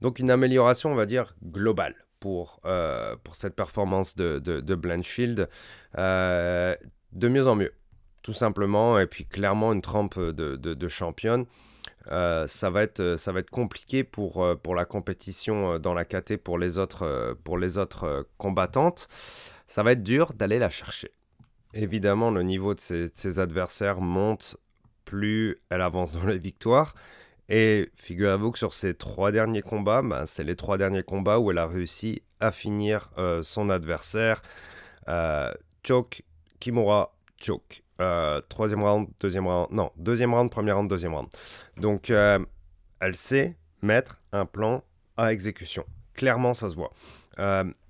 Donc 0.00 0.20
une 0.20 0.30
amélioration, 0.30 0.92
on 0.92 0.94
va 0.94 1.04
dire, 1.04 1.34
globale 1.44 1.96
pour, 2.20 2.60
euh, 2.64 3.16
cette 3.32 3.56
performance 3.56 4.14
de, 4.14 4.38
de, 4.38 4.74
Blanchfield. 4.76 5.48
Euh, 5.98 6.76
de 7.10 7.28
mieux 7.28 7.48
en 7.48 7.56
mieux, 7.56 7.74
tout 8.22 8.32
simplement. 8.32 9.00
Et 9.00 9.08
puis 9.08 9.26
clairement 9.26 9.72
une 9.72 9.82
trempe 9.82 10.18
de, 10.18 10.56
de 10.56 10.88
championne. 10.88 11.44
Euh, 12.10 12.46
ça, 12.46 12.70
va 12.70 12.82
être, 12.82 13.16
ça 13.16 13.32
va 13.32 13.40
être 13.40 13.50
compliqué 13.50 14.04
pour, 14.04 14.46
pour 14.62 14.74
la 14.74 14.84
compétition 14.84 15.78
dans 15.78 15.94
la 15.94 16.04
KT 16.04 16.36
pour 16.36 16.58
les 16.58 16.78
autres, 16.78 17.36
combattantes. 18.38 19.08
Ça 19.66 19.82
va 19.82 19.92
être 19.92 20.02
dur 20.02 20.32
d'aller 20.34 20.58
la 20.58 20.70
chercher. 20.70 21.10
Évidemment, 21.74 22.30
le 22.30 22.42
niveau 22.42 22.74
de 22.74 22.80
ses, 22.80 23.08
ses 23.14 23.38
adversaires 23.38 24.00
monte 24.00 24.56
plus 25.04 25.58
elle 25.70 25.80
avance 25.80 26.12
dans 26.12 26.26
les 26.26 26.38
victoires. 26.38 26.94
Et 27.48 27.90
figurez-vous 27.94 28.52
que 28.52 28.58
sur 28.58 28.72
ces 28.72 28.94
trois 28.94 29.32
derniers 29.32 29.62
combats, 29.62 30.02
ben, 30.02 30.24
c'est 30.26 30.44
les 30.44 30.56
trois 30.56 30.78
derniers 30.78 31.02
combats 31.02 31.38
où 31.38 31.50
elle 31.50 31.58
a 31.58 31.66
réussi 31.66 32.22
à 32.40 32.50
finir 32.50 33.10
euh, 33.18 33.42
son 33.42 33.68
adversaire. 33.68 34.42
Euh, 35.08 35.52
choke, 35.86 36.22
Kimura, 36.60 37.14
choke. 37.40 37.82
Euh, 38.02 38.40
troisième 38.48 38.82
round, 38.82 39.08
deuxième 39.20 39.46
round, 39.46 39.68
non, 39.70 39.90
deuxième 39.96 40.34
round, 40.34 40.50
premier 40.50 40.72
round, 40.72 40.88
deuxième 40.88 41.14
round. 41.14 41.28
Donc, 41.76 42.10
elle 42.10 43.14
sait 43.14 43.56
mettre 43.80 44.20
un 44.32 44.46
plan 44.46 44.84
à 45.16 45.32
exécution. 45.32 45.84
Clairement, 46.14 46.54
ça 46.54 46.68
se 46.68 46.74
voit. 46.74 46.92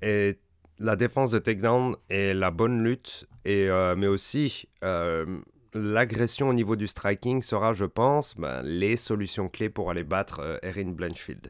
et 0.02 0.38
la 0.78 0.96
défense 0.96 1.30
de 1.30 1.38
takedown 1.38 1.96
et 2.10 2.34
la 2.34 2.50
bonne 2.50 2.82
lutte, 2.82 3.26
et, 3.44 3.68
mais 3.96 4.06
aussi 4.06 4.68
l'agression 5.74 6.48
au 6.48 6.52
niveau 6.52 6.76
du 6.76 6.86
striking 6.86 7.42
sera, 7.42 7.72
je 7.72 7.84
pense, 7.84 8.36
ben, 8.36 8.62
les 8.62 8.96
solutions 8.96 9.48
clés 9.48 9.70
pour 9.70 9.90
aller 9.90 10.04
battre 10.04 10.40
euh, 10.40 10.58
Erin 10.62 10.90
Blanchfield. 10.90 11.48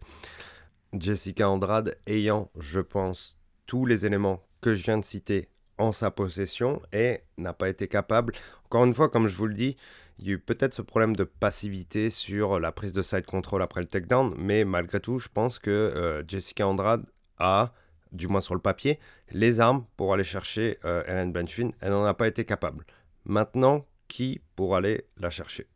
Jessica 0.92 1.48
Andrade 1.48 1.96
ayant, 2.06 2.50
je 2.58 2.80
pense, 2.80 3.38
tous 3.66 3.86
les 3.86 4.06
éléments 4.06 4.42
que 4.60 4.74
je 4.74 4.84
viens 4.84 4.98
de 4.98 5.04
citer 5.04 5.48
en 5.82 5.92
sa 5.92 6.10
possession 6.10 6.80
et 6.92 7.20
n'a 7.38 7.52
pas 7.52 7.68
été 7.68 7.88
capable. 7.88 8.34
Encore 8.66 8.84
une 8.84 8.94
fois, 8.94 9.08
comme 9.08 9.28
je 9.28 9.36
vous 9.36 9.46
le 9.46 9.54
dis, 9.54 9.76
il 10.18 10.26
y 10.26 10.30
a 10.30 10.34
eu 10.34 10.38
peut-être 10.38 10.74
ce 10.74 10.82
problème 10.82 11.16
de 11.16 11.24
passivité 11.24 12.10
sur 12.10 12.60
la 12.60 12.72
prise 12.72 12.92
de 12.92 13.02
side 13.02 13.26
control 13.26 13.62
après 13.62 13.80
le 13.80 13.86
takedown, 13.86 14.34
mais 14.38 14.64
malgré 14.64 15.00
tout, 15.00 15.18
je 15.18 15.28
pense 15.28 15.58
que 15.58 15.70
euh, 15.70 16.22
Jessica 16.26 16.66
Andrade 16.66 17.04
a, 17.38 17.72
du 18.12 18.28
moins 18.28 18.40
sur 18.40 18.54
le 18.54 18.60
papier, 18.60 18.98
les 19.30 19.60
armes 19.60 19.84
pour 19.96 20.12
aller 20.12 20.24
chercher 20.24 20.78
euh, 20.84 21.02
Erin. 21.06 21.32
Elle 21.80 21.90
n'en 21.90 22.04
a 22.04 22.14
pas 22.14 22.28
été 22.28 22.44
capable. 22.44 22.84
Maintenant, 23.24 23.84
qui 24.08 24.40
pour 24.56 24.76
aller 24.76 25.06
la 25.18 25.30
chercher? 25.30 25.66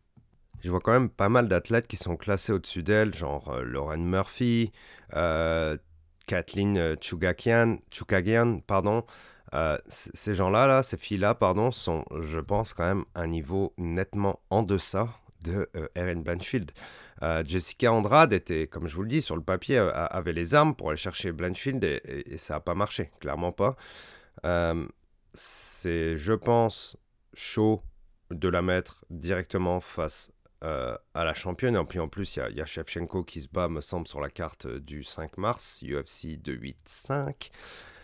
Je 0.62 0.70
vois 0.70 0.80
quand 0.80 0.92
même 0.92 1.10
pas 1.10 1.28
mal 1.28 1.48
d'athlètes 1.48 1.86
qui 1.86 1.96
sont 1.96 2.16
classés 2.16 2.52
au-dessus 2.52 2.82
d'elle, 2.82 3.14
genre 3.14 3.52
euh, 3.52 3.62
Lauren 3.62 3.98
Murphy, 3.98 4.72
euh, 5.14 5.76
Kathleen 6.26 6.96
Chukagian, 7.00 8.60
pardon. 8.66 9.04
Ces 9.88 10.34
gens-là, 10.34 10.66
là, 10.66 10.82
ces 10.82 10.96
filles-là, 10.96 11.34
pardon, 11.34 11.70
sont, 11.70 12.04
je 12.20 12.40
pense, 12.40 12.74
quand 12.74 12.84
même 12.84 13.04
un 13.14 13.26
niveau 13.26 13.72
nettement 13.78 14.40
en 14.50 14.62
deçà 14.62 15.08
de 15.44 15.68
Erin 15.94 16.16
Blanchfield. 16.16 16.72
Jessica 17.44 17.92
Andrade 17.92 18.32
était, 18.32 18.66
comme 18.66 18.88
je 18.88 18.96
vous 18.96 19.02
le 19.02 19.08
dis, 19.08 19.22
sur 19.22 19.36
le 19.36 19.42
papier, 19.42 19.78
avait 19.78 20.32
les 20.32 20.54
armes 20.54 20.74
pour 20.74 20.90
aller 20.90 20.96
chercher 20.96 21.32
Blanchfield 21.32 21.82
et, 21.84 22.36
ça 22.36 22.54
n'a 22.54 22.60
pas 22.60 22.74
marché, 22.74 23.10
clairement 23.20 23.52
pas. 23.52 23.76
c'est, 25.32 26.16
je 26.16 26.32
pense, 26.32 26.96
chaud 27.34 27.82
de 28.30 28.48
la 28.48 28.62
mettre 28.62 29.04
directement 29.10 29.80
face 29.80 30.32
euh, 30.64 30.96
à 31.14 31.24
la 31.24 31.34
championne. 31.34 31.76
Et 31.76 31.84
puis 31.84 31.98
en 31.98 32.08
plus, 32.08 32.36
il 32.36 32.56
y, 32.56 32.60
a 32.60 32.66
Shevchenko 32.66 33.24
qui 33.24 33.42
se 33.42 33.48
bat, 33.48 33.68
me 33.68 33.80
semble, 33.80 34.08
sur 34.08 34.20
la 34.20 34.30
carte 34.30 34.66
du 34.66 35.04
5 35.04 35.38
mars, 35.38 35.82
UFC 35.82 36.38
285. 36.40 37.50
Euh, 37.52 37.95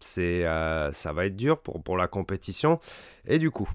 c'est, 0.00 0.46
euh, 0.46 0.92
ça 0.92 1.12
va 1.12 1.26
être 1.26 1.36
dur 1.36 1.58
pour, 1.60 1.82
pour 1.82 1.96
la 1.96 2.08
compétition. 2.08 2.78
Et 3.26 3.38
du 3.38 3.50
coup, 3.50 3.68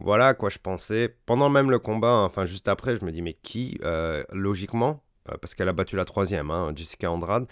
voilà 0.00 0.28
à 0.28 0.34
quoi 0.34 0.50
je 0.50 0.58
pensais. 0.58 1.14
Pendant 1.26 1.48
même 1.48 1.70
le 1.70 1.78
combat, 1.78 2.10
hein, 2.10 2.24
enfin 2.24 2.44
juste 2.44 2.68
après, 2.68 2.96
je 2.96 3.04
me 3.04 3.12
dis, 3.12 3.22
mais 3.22 3.34
qui, 3.34 3.78
logiquement, 4.32 5.02
parce 5.40 5.54
qu'elle 5.54 5.68
a 5.68 5.72
battu 5.72 5.96
la 5.96 6.04
troisième, 6.04 6.50
hein, 6.50 6.72
Jessica 6.74 7.10
Andrade, 7.10 7.46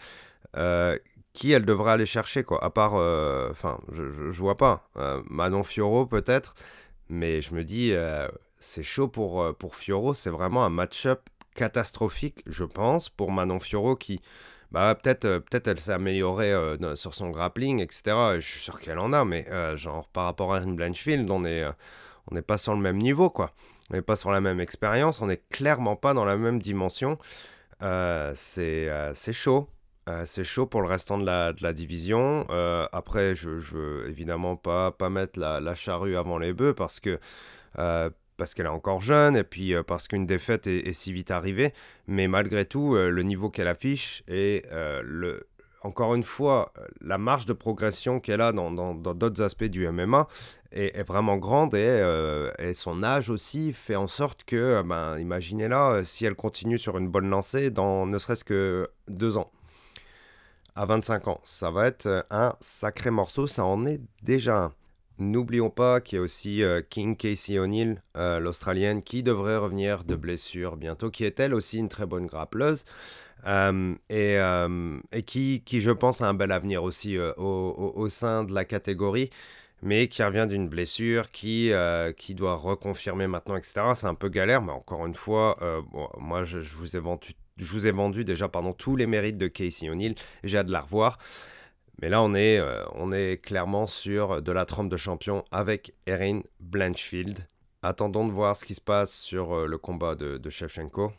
qui 1.33 1.53
elle 1.53 1.65
devrait 1.65 1.93
aller 1.93 2.07
chercher, 2.07 2.43
quoi, 2.43 2.63
à 2.65 2.71
part, 2.71 2.95
enfin, 3.51 3.79
je, 3.93 4.31
je, 4.31 4.41
vois 4.41 4.57
pas. 4.57 4.89
Manon 5.29 5.63
Fioro, 5.63 6.07
peut-être. 6.07 6.55
Mais 7.11 7.43
je 7.43 7.55
me 7.55 7.65
dis, 7.65 7.93
euh, 7.93 8.29
c'est 8.61 8.85
chaud 8.85 9.09
pour, 9.09 9.43
euh, 9.43 9.53
pour 9.53 9.75
Fioro. 9.75 10.15
C'est 10.15 10.31
vraiment 10.31 10.65
un 10.65 10.71
match-up 10.71 11.29
catastrophique, 11.55 12.43
je 12.47 12.65
pense, 12.65 13.09
pour 13.09 13.33
Manon 13.33 13.59
Fioro 13.59 13.97
qui, 13.97 14.21
bah, 14.73 14.95
peut-être 14.95 15.25
euh, 15.25 15.41
peut 15.41 15.63
elle 15.65 15.81
s'est 15.81 15.93
améliorée 15.93 16.53
sur 16.95 17.15
son 17.15 17.31
grappling, 17.31 17.81
etc. 17.81 18.03
Je 18.37 18.41
suis 18.41 18.61
sûr 18.61 18.81
qu'elle 18.81 18.99
en 18.99 19.13
a, 19.13 19.25
mais 19.25 19.47
genre 19.77 20.09
par 20.09 20.25
rapport 20.25 20.55
à 20.55 20.59
Erin 20.59 20.73
Blanchfield, 20.73 21.31
on 21.31 21.41
n'est 21.41 21.65
on 22.31 22.35
n'est 22.35 22.43
pas 22.43 22.59
sur 22.59 22.75
le 22.75 22.81
même 22.81 22.99
niveau, 22.99 23.31
quoi. 23.31 23.53
On 23.91 23.95
n'est 23.95 24.03
pas 24.03 24.17
sur 24.17 24.31
la 24.31 24.41
même 24.41 24.61
expérience, 24.61 25.21
on 25.21 25.27
n'est 25.27 25.43
clairement 25.51 25.97
pas 25.97 26.15
dans 26.15 26.25
la 26.25 26.37
même 26.37 26.61
dimension. 26.61 27.19
c'est 27.81 29.33
chaud. 29.33 29.69
Euh, 30.11 30.25
c'est 30.27 30.45
chaud 30.45 30.67
pour 30.67 30.83
le 30.83 30.89
restant 30.89 31.19
de 31.19 31.25
la, 31.27 31.73
division. 31.73 32.47
Euh, 32.51 32.87
après, 32.93 33.35
je, 33.35 33.59
je 33.59 33.75
veux 33.77 34.09
évidemment 34.09 34.57
pas, 34.57 34.91
pas 34.93 35.11
mettre 35.11 35.39
la, 35.39 35.75
charrue 35.75 36.17
avant 36.17 36.39
les 36.39 36.53
bœufs 36.53 36.75
parce 36.75 37.01
que 37.01 37.21
euh, 37.79 38.11
parce 38.41 38.55
qu'elle 38.55 38.67
est 38.67 38.71
encore 38.71 39.03
jeune 39.03 39.37
et 39.37 39.45
puis 39.45 39.75
parce 39.87 40.09
qu'une 40.09 40.25
défaite 40.25 40.67
est, 40.67 40.93
si 40.95 41.13
vite 41.13 41.31
arrivée. 41.31 41.73
Mais 42.07 42.27
malgré 42.27 42.65
tout, 42.65 42.95
le 42.95 43.23
niveau 43.23 43.51
qu'elle 43.51 43.69
affiche 43.69 44.23
et 44.27 44.65
le, 44.71 45.47
encore 45.83 46.15
une 46.15 46.23
fois, 46.23 46.73
la 47.03 47.19
marge 47.19 47.45
de 47.45 47.53
progression 47.53 48.19
qu'elle 48.19 48.41
a 48.41 48.53
dans 48.53 48.95
d'autres 48.95 49.43
aspects 49.43 49.65
du 49.65 49.87
MMA 49.87 50.27
est, 50.73 51.03
vraiment 51.03 51.37
grande 51.37 51.75
et, 51.75 52.73
son 52.73 53.03
âge 53.03 53.29
aussi 53.29 53.75
fait 53.75 53.97
en 53.97 54.07
sorte 54.07 54.45
que, 54.45 54.83
ben, 54.83 55.19
imaginez-la, 55.19 56.03
si 56.05 56.25
elle 56.25 56.35
continue 56.35 56.79
sur 56.79 56.97
une 56.97 57.09
bonne 57.09 57.29
lancée 57.29 57.71
dans 57.71 58.07
ne 58.07 58.17
serait-ce 58.17 58.45
que 58.45 58.89
deux 59.07 59.37
ans 59.37 59.51
à 60.81 60.87
25 60.87 61.29
ans. 61.29 61.41
Ça 61.45 61.71
va 61.71 61.87
être 61.87 62.07
euh, 62.07 62.23
un 62.31 62.55
sacré 62.61 63.11
morceau, 63.11 63.47
ça 63.47 63.65
en 63.65 63.85
est 63.87 64.01
déjà 64.23 64.57
un. 64.57 64.73
N'oublions 65.21 65.69
pas 65.69 66.01
qu'il 66.01 66.17
y 66.17 66.19
a 66.19 66.23
aussi 66.23 66.63
euh, 66.63 66.81
King 66.89 67.15
Casey 67.15 67.59
O'Neill, 67.59 68.03
euh, 68.17 68.41
l'Australienne, 68.41 69.03
qui 69.03 69.23
devrait 69.23 69.59
revenir 69.59 70.05
de 70.05 70.17
blessure 70.17 70.77
bientôt, 70.77 71.11
qui 71.11 71.25
est 71.25 71.39
elle 71.39 71.53
aussi 71.53 71.79
une 71.79 71.91
très 71.91 72.07
bonne 72.07 72.27
grappleuse. 72.27 72.87
et, 73.47 74.37
et 75.13 75.23
qui, 75.23 75.63
qui, 75.65 75.81
je 75.81 75.91
pense, 75.91 76.23
a 76.23 76.29
un 76.29 76.35
bel 76.35 76.51
avenir 76.53 76.83
aussi 76.83 77.19
au, 77.19 78.09
sein 78.09 78.45
de 78.45 78.55
la 78.55 78.65
catégorie, 78.65 79.31
mais 79.83 80.09
qui 80.09 80.23
revient 80.23 80.47
d'une 80.49 80.69
blessure, 80.69 81.31
qui, 81.31 81.71
qui 82.17 82.35
doit 82.35 82.55
reconfirmer 82.55 83.27
maintenant, 83.27 83.57
etc. 83.57 83.93
C'est 83.95 84.07
un 84.07 84.15
peu 84.15 84.29
galère, 84.29 84.63
mais 84.63 84.73
encore 84.73 85.07
une 85.07 85.15
fois, 85.15 85.57
moi, 86.19 86.45
je, 86.45 86.61
je, 86.61 86.75
vous 86.77 86.97
ai 86.97 87.01
vendu 87.01 87.33
je 87.61 87.73
vous 87.73 87.87
ai 87.87 87.91
vendu 87.91 88.25
déjà 88.25 88.49
pardon, 88.49 88.73
tous 88.73 88.97
les 88.97 89.07
mérites 89.07 89.39
de 89.39 89.49
Casey 89.49 89.89
O'Neill. 89.91 90.15
J'ai 90.45 90.59
hâte 90.59 90.67
de 90.67 90.73
la 90.73 90.81
revoir. 90.81 91.19
Mais 92.01 92.09
là, 92.09 92.23
on 92.23 92.35
est, 92.35 92.59
euh, 92.59 92.83
on 92.95 93.13
est 93.13 93.43
clairement 93.43 93.87
sur 93.87 94.41
de 94.41 94.53
la 94.53 94.65
trompe 94.65 94.89
de 94.89 94.97
champion 94.97 95.45
avec 95.51 95.95
Erin 96.07 96.41
Blanchfield. 96.59 97.47
Attendons 97.83 98.27
de 98.27 98.33
voir 98.33 98.57
ce 98.57 98.65
qui 98.65 98.75
se 98.75 98.81
passe 98.81 99.13
sur 99.13 99.55
euh, 99.55 99.67
le 99.67 99.77
combat 99.77 100.15
de, 100.15 100.39
de 100.39 100.51
Shevchenko. 100.51 101.13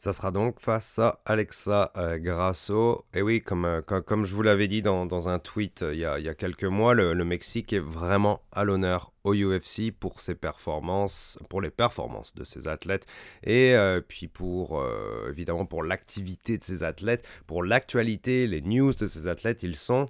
Ça 0.00 0.12
sera 0.12 0.30
donc 0.30 0.60
face 0.60 1.00
à 1.00 1.20
Alexa 1.24 1.90
euh, 1.96 2.18
Grasso. 2.18 3.04
Et 3.14 3.20
oui, 3.20 3.42
comme, 3.42 3.64
euh, 3.64 3.82
comme, 3.82 4.24
je 4.24 4.32
vous 4.32 4.42
l'avais 4.42 4.68
dit 4.68 4.80
dans, 4.80 5.28
un 5.28 5.40
tweet 5.40 5.82
euh, 5.82 5.92
il, 5.92 5.98
y 5.98 6.04
a, 6.04 6.34
quelques 6.36 6.62
mois, 6.62 6.94
le, 6.94 7.16
Mexique 7.24 7.72
est 7.72 7.80
vraiment 7.80 8.40
à 8.52 8.62
l'honneur 8.62 9.12
au 9.24 9.34
UFC 9.34 9.90
pour 9.90 10.20
ses 10.20 10.36
performances, 10.36 11.36
pour 11.48 11.60
les 11.60 11.70
performances 11.70 12.32
de 12.36 12.44
ses 12.44 12.68
athlètes 12.68 13.06
et 13.42 13.76
puis 14.06 14.28
pour 14.28 14.82
évidemment 15.28 15.66
pour 15.66 15.82
l'activité 15.82 16.56
de 16.56 16.64
ses 16.64 16.84
athlètes, 16.84 17.26
pour 17.46 17.62
l'actualité, 17.62 18.46
les 18.46 18.62
news 18.62 18.94
de 18.94 19.06
ses 19.06 19.26
athlètes, 19.26 19.62
ils 19.62 19.76
sont 19.76 20.06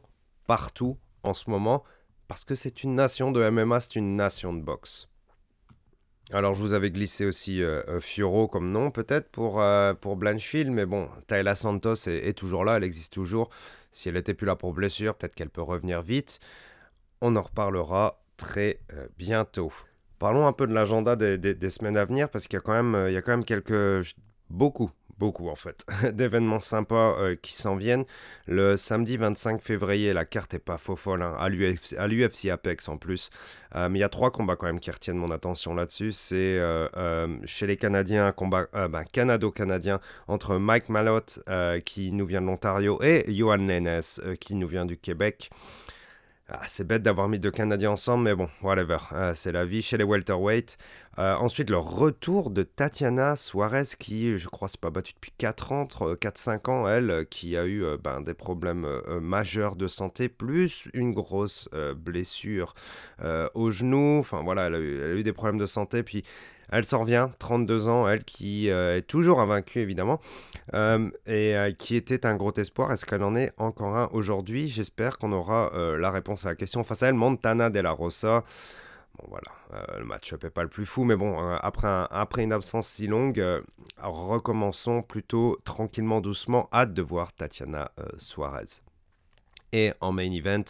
partout 0.47 0.99
en 1.25 1.35
ce 1.35 1.51
moment 1.51 1.83
parce 2.29 2.45
que 2.45 2.55
c'est 2.55 2.85
une 2.85 2.95
nation 2.95 3.33
de 3.33 3.49
MMA, 3.51 3.81
c'est 3.81 3.97
une 3.97 4.15
nation 4.15 4.53
de 4.53 4.61
boxe. 4.61 5.09
Alors, 6.31 6.53
je 6.53 6.61
vous 6.61 6.75
avais 6.75 6.91
glissé 6.91 7.25
aussi 7.25 7.63
euh, 7.63 7.83
euh, 7.89 8.01
Fioro 8.01 8.49
comme 8.49 8.69
nom, 8.69 8.91
peut-être, 8.91 9.31
pour, 9.31 9.63
euh, 9.63 9.95
Blanchfield, 10.05 10.71
mais 10.71 10.85
bon, 10.85 11.09
Tayla 11.27 11.55
Santos 11.55 12.07
est, 12.07 12.37
toujours 12.37 12.67
là, 12.67 12.77
elle 12.77 12.85
existe 12.85 13.15
toujours. 13.15 13.49
Si 13.93 14.09
elle 14.11 14.15
n'était 14.17 14.35
plus 14.35 14.47
là 14.47 14.55
pour 14.55 14.75
blessure, 14.75 15.15
peut-être 15.15 15.35
qu'elle 15.35 15.49
peut 15.49 15.63
revenir 15.63 16.03
vite. 16.03 16.41
On 17.23 17.35
en 17.35 17.43
reparlera 17.43 18.21
très 18.37 18.79
bientôt. 19.17 19.73
Parlons 20.19 20.47
un 20.47 20.53
peu 20.53 20.67
de 20.67 20.75
l'agenda 20.75 21.17
des, 21.17 21.71
semaines 21.71 21.97
à 21.97 22.05
venir, 22.05 22.29
parce 22.29 22.47
qu'il 22.47 22.59
y, 22.59 22.61
a 22.61 22.61
quand 22.61 22.81
même, 22.81 23.11
y 23.11 23.17
a 23.17 23.23
quand 23.23 23.33
même 23.33 23.45
quelques. 23.45 24.15
beaucoup, 24.51 24.91
beaucoup 25.19 25.49
en 25.49 25.57
fait, 25.57 25.85
d'événements 26.13 26.61
sympas 26.61 27.17
euh, 27.19 27.37
qui 27.41 27.55
s'en 27.55 27.77
viennent. 27.77 28.05
Le 28.47 28.77
samedi 28.77 29.17
25 29.17 29.63
février, 29.63 30.13
la 30.13 30.25
carte 30.25 30.55
est 30.55 30.59
pas 30.59 30.79
faux 30.79 30.97
folle, 30.97 31.23
hein, 31.23 31.35
à 31.39 31.49
l'UFC 31.49 32.49
Apex 32.49 32.89
en 32.89 32.97
plus. 32.97 33.31
Euh, 33.75 33.89
mais 33.89 33.99
il 33.99 34.03
y 34.03 34.05
a 34.05 34.09
trois 34.09 34.31
combats 34.31 34.57
quand 34.57 34.67
même 34.67 34.81
qui 34.81 34.91
retiennent 34.91 35.19
mon 35.19 35.31
attention 35.31 35.75
là-dessus. 35.75 36.13
C'est 36.13 36.59
euh, 36.59 37.29
chez 37.45 37.67
les 37.67 37.77
Canadiens, 37.77 38.27
un 38.27 38.33
combat 38.33 38.67
ben, 38.73 39.05
canado-canadien 39.05 40.01
entre 40.27 40.57
Mike 40.57 40.89
Mallott, 40.89 41.41
qui 41.85 42.13
nous 42.13 42.27
vient 42.27 42.41
de 42.41 42.47
l'Ontario, 42.47 43.03
et 43.03 43.25
Johan 43.29 43.59
Nenes, 43.59 44.01
qui 44.41 44.55
nous 44.55 44.67
vient 44.67 44.87
du 44.87 44.97
Québec. 44.97 45.51
Ah, 46.51 46.63
c'est 46.67 46.87
bête 46.87 47.03
d'avoir 47.03 47.29
mis 47.29 47.39
deux 47.39 47.51
Canadiens 47.51 47.91
ensemble, 47.91 48.25
mais 48.25 48.35
bon, 48.35 48.49
whatever. 48.63 48.97
Ah, 49.11 49.35
c'est 49.35 49.53
la 49.53 49.67
vie 49.67 49.83
chez 49.83 49.99
les 49.99 50.05
welterweight. 50.05 50.79
Euh, 51.19 51.35
ensuite, 51.35 51.69
le 51.69 51.77
retour 51.77 52.49
de 52.49 52.63
Tatiana 52.63 53.37
Suarez, 53.37 53.85
qui, 53.99 54.39
je 54.39 54.49
crois, 54.49 54.67
s'est 54.69 54.79
pas 54.81 54.89
battue 54.89 55.13
depuis 55.13 55.33
4 55.37 55.73
ans, 55.73 55.85
4-5 55.85 56.71
ans, 56.71 56.89
elle, 56.89 57.27
qui 57.29 57.55
a 57.59 57.67
eu 57.67 57.85
euh, 57.85 57.99
ben, 58.03 58.23
des 58.23 58.33
problèmes 58.33 58.87
euh, 58.87 59.21
majeurs 59.21 59.77
de 59.77 59.87
santé, 59.87 60.31
plus 60.31 60.89
une 60.95 61.13
grosse 61.13 61.69
blessure 61.97 62.75
au 63.55 63.71
genou. 63.71 64.19
Enfin, 64.19 64.43
voilà, 64.43 64.69
elle 64.69 64.75
a, 64.75 64.79
eu, 64.79 65.01
elle 65.03 65.11
a, 65.11 65.15
eu, 65.17 65.23
des 65.23 65.35
problèmes 65.35 65.59
de 65.59 65.67
santé. 65.67 66.03
Puis 66.03 66.23
elle 66.71 66.85
s'en 66.85 67.01
revient, 67.01 67.29
32 67.39 67.89
ans, 67.89 68.09
elle 68.09 68.25
qui 68.25 68.71
euh, 68.71 68.97
est 68.97 69.03
toujours 69.03 69.41
invaincue 69.41 69.81
évidemment, 69.81 70.21
euh, 70.75 71.11
et 71.27 71.57
euh, 71.57 71.73
qui 71.73 71.97
était 71.97 72.27
un 72.27 72.35
gros 72.35 72.53
espoir. 72.53 72.93
Est-ce 72.93 73.07
qu'elle 73.07 73.23
en 73.23 73.35
est 73.35 73.53
encore 73.57 73.97
un 73.97 74.09
aujourd'hui? 74.13 74.69
J'espère 74.69 75.19
qu'on 75.19 75.33
aura 75.33 75.71
la 75.75 76.11
réponse 76.11 76.45
à 76.45 76.51
la 76.51 76.55
question 76.55 76.85
face 76.85 77.03
à 77.03 77.09
elle. 77.09 77.15
Montana 77.15 77.71
de 77.71 77.81
la 77.81 77.91
Rosa. 77.91 78.45
Bon 79.19 79.27
voilà, 79.31 79.99
le 79.99 80.05
match-up 80.05 80.45
n'est 80.45 80.51
pas 80.51 80.63
le 80.63 80.69
plus 80.69 80.87
fou, 80.87 81.03
mais 81.03 81.17
bon, 81.17 81.39
après, 81.61 81.89
après 82.11 82.45
une 82.45 82.53
absence 82.53 82.87
si 82.87 83.09
longue, 83.09 83.45
recommençons 84.01 85.03
plutôt 85.03 85.59
tranquillement, 85.65 86.21
doucement. 86.21 86.69
Hâte 86.73 86.95
de 86.95 87.03
voir 87.03 87.33
Tatiana 87.33 87.91
Suarez. 88.17 88.81
Et 89.73 89.93
en 90.01 90.13
main 90.13 90.31
event, 90.31 90.65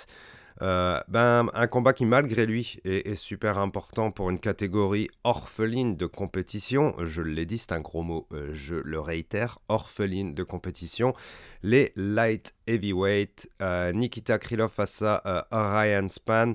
euh, 0.61 1.01
ben, 1.09 1.49
un 1.55 1.67
combat 1.67 1.93
qui, 1.93 2.05
malgré 2.05 2.47
lui, 2.47 2.81
est, 2.85 3.15
super 3.15 3.59
important 3.59 4.11
pour 4.11 4.31
une 4.31 4.39
catégorie 4.39 5.09
orpheline 5.25 5.97
de 5.97 6.07
compétition. 6.07 6.95
Je 7.05 7.23
l'ai 7.23 7.47
dit, 7.47 7.59
c'est 7.59 7.73
un 7.73 7.81
gros 7.81 8.03
mot, 8.03 8.27
euh, 8.33 8.51
je 8.53 8.75
le 8.75 9.01
réitère, 9.01 9.59
orpheline 9.69 10.35
de 10.35 10.43
compétition. 10.43 11.15
Les 11.63 11.93
light 11.97 12.55
heavyweight, 12.67 13.51
euh, 13.63 13.93
Nikita 13.93 14.39
Krylov 14.39 14.71
face 14.71 15.03
à 15.03 15.47
Ryan 15.53 16.09
Span. 16.09 16.53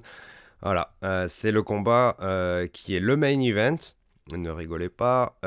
Voilà, 0.61 0.93
c'est 1.27 1.51
le 1.51 1.61
combat 1.61 2.15
qui 2.71 2.95
est 2.95 3.01
le 3.01 3.17
main 3.17 3.39
event. 3.41 3.75
Ne 4.31 4.49
rigolez 4.49 4.87
pas 4.87 5.37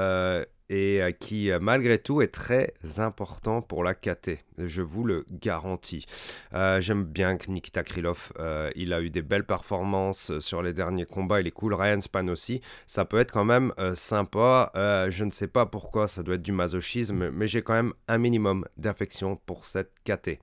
et 0.68 1.02
euh, 1.02 1.12
qui 1.12 1.50
euh, 1.50 1.58
malgré 1.60 1.98
tout 1.98 2.22
est 2.22 2.28
très 2.32 2.74
important 2.98 3.62
pour 3.62 3.84
la 3.84 3.94
KT, 3.94 4.38
je 4.58 4.82
vous 4.82 5.04
le 5.04 5.24
garantis. 5.30 6.06
Euh, 6.54 6.80
j'aime 6.80 7.04
bien 7.04 7.36
que 7.36 7.50
Nikita 7.50 7.82
Krylov, 7.82 8.32
il 8.74 8.92
a 8.92 9.00
eu 9.00 9.10
des 9.10 9.22
belles 9.22 9.46
performances 9.46 10.38
sur 10.40 10.62
les 10.62 10.72
derniers 10.72 11.06
combats, 11.06 11.40
il 11.40 11.46
est 11.46 11.52
cool, 11.52 11.74
Ryan 11.74 12.00
Span 12.00 12.28
aussi, 12.28 12.60
ça 12.86 13.04
peut 13.04 13.18
être 13.18 13.32
quand 13.32 13.44
même 13.44 13.72
sympa, 13.94 14.70
je 14.74 15.24
ne 15.24 15.30
sais 15.30 15.48
pas 15.48 15.66
pourquoi, 15.66 16.08
ça 16.08 16.22
doit 16.22 16.36
être 16.36 16.42
du 16.42 16.52
masochisme, 16.52 17.30
mais 17.30 17.46
j'ai 17.46 17.62
quand 17.62 17.74
même 17.74 17.92
un 18.08 18.18
minimum 18.18 18.64
d'affection 18.76 19.36
pour 19.46 19.64
cette 19.64 19.92
KT. 20.04 20.38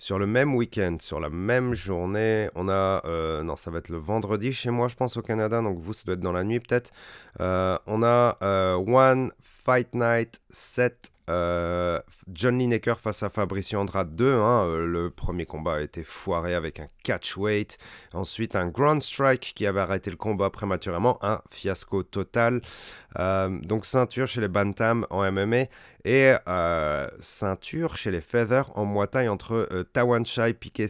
Sur 0.00 0.20
le 0.20 0.28
même 0.28 0.54
week-end, 0.54 0.96
sur 1.00 1.18
la 1.18 1.28
même 1.28 1.74
journée, 1.74 2.48
on 2.54 2.68
a... 2.68 3.02
Euh, 3.04 3.42
non, 3.42 3.56
ça 3.56 3.72
va 3.72 3.78
être 3.78 3.88
le 3.88 3.98
vendredi 3.98 4.52
chez 4.52 4.70
moi, 4.70 4.86
je 4.86 4.94
pense, 4.94 5.16
au 5.16 5.22
Canada. 5.22 5.60
Donc 5.60 5.80
vous, 5.80 5.92
ça 5.92 6.04
doit 6.06 6.14
être 6.14 6.20
dans 6.20 6.30
la 6.30 6.44
nuit 6.44 6.60
peut-être. 6.60 6.92
Euh, 7.40 7.76
on 7.88 8.04
a 8.04 8.38
euh, 8.40 8.76
One 8.76 9.32
Fight 9.68 9.94
Night 9.94 10.40
7 10.48 11.12
euh, 11.28 12.00
John 12.32 12.58
Lineker 12.58 12.98
face 12.98 13.22
à 13.22 13.28
Fabricio 13.28 13.78
Andrade 13.78 14.16
2. 14.16 14.32
Hein, 14.32 14.64
euh, 14.64 14.86
le 14.86 15.10
premier 15.10 15.44
combat 15.44 15.74
a 15.74 15.80
été 15.82 16.04
foiré 16.04 16.54
avec 16.54 16.80
un 16.80 16.86
catch 17.04 17.36
weight. 17.36 17.76
Ensuite, 18.14 18.56
un 18.56 18.68
ground 18.68 19.02
strike 19.02 19.52
qui 19.54 19.66
avait 19.66 19.80
arrêté 19.80 20.10
le 20.10 20.16
combat 20.16 20.48
prématurément. 20.48 21.18
Un 21.20 21.42
fiasco 21.50 22.02
total. 22.02 22.62
Euh, 23.18 23.50
donc, 23.60 23.84
ceinture 23.84 24.26
chez 24.26 24.40
les 24.40 24.48
Bantam 24.48 25.06
en 25.10 25.30
MMA. 25.30 25.64
Et 26.06 26.32
ceinture 27.20 27.98
chez 27.98 28.10
les 28.10 28.22
Feather 28.22 28.72
en 28.78 28.86
moitié 28.86 29.28
entre 29.28 29.68
Tawan 29.92 30.24
Shai, 30.24 30.54
Piquet 30.54 30.86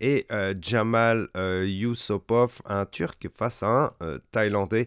et 0.00 0.26
Jamal 0.60 1.28
Yusupov, 1.34 2.60
un 2.66 2.84
Turc 2.84 3.26
face 3.34 3.62
à 3.62 3.94
un 4.00 4.18
Thaïlandais. 4.30 4.86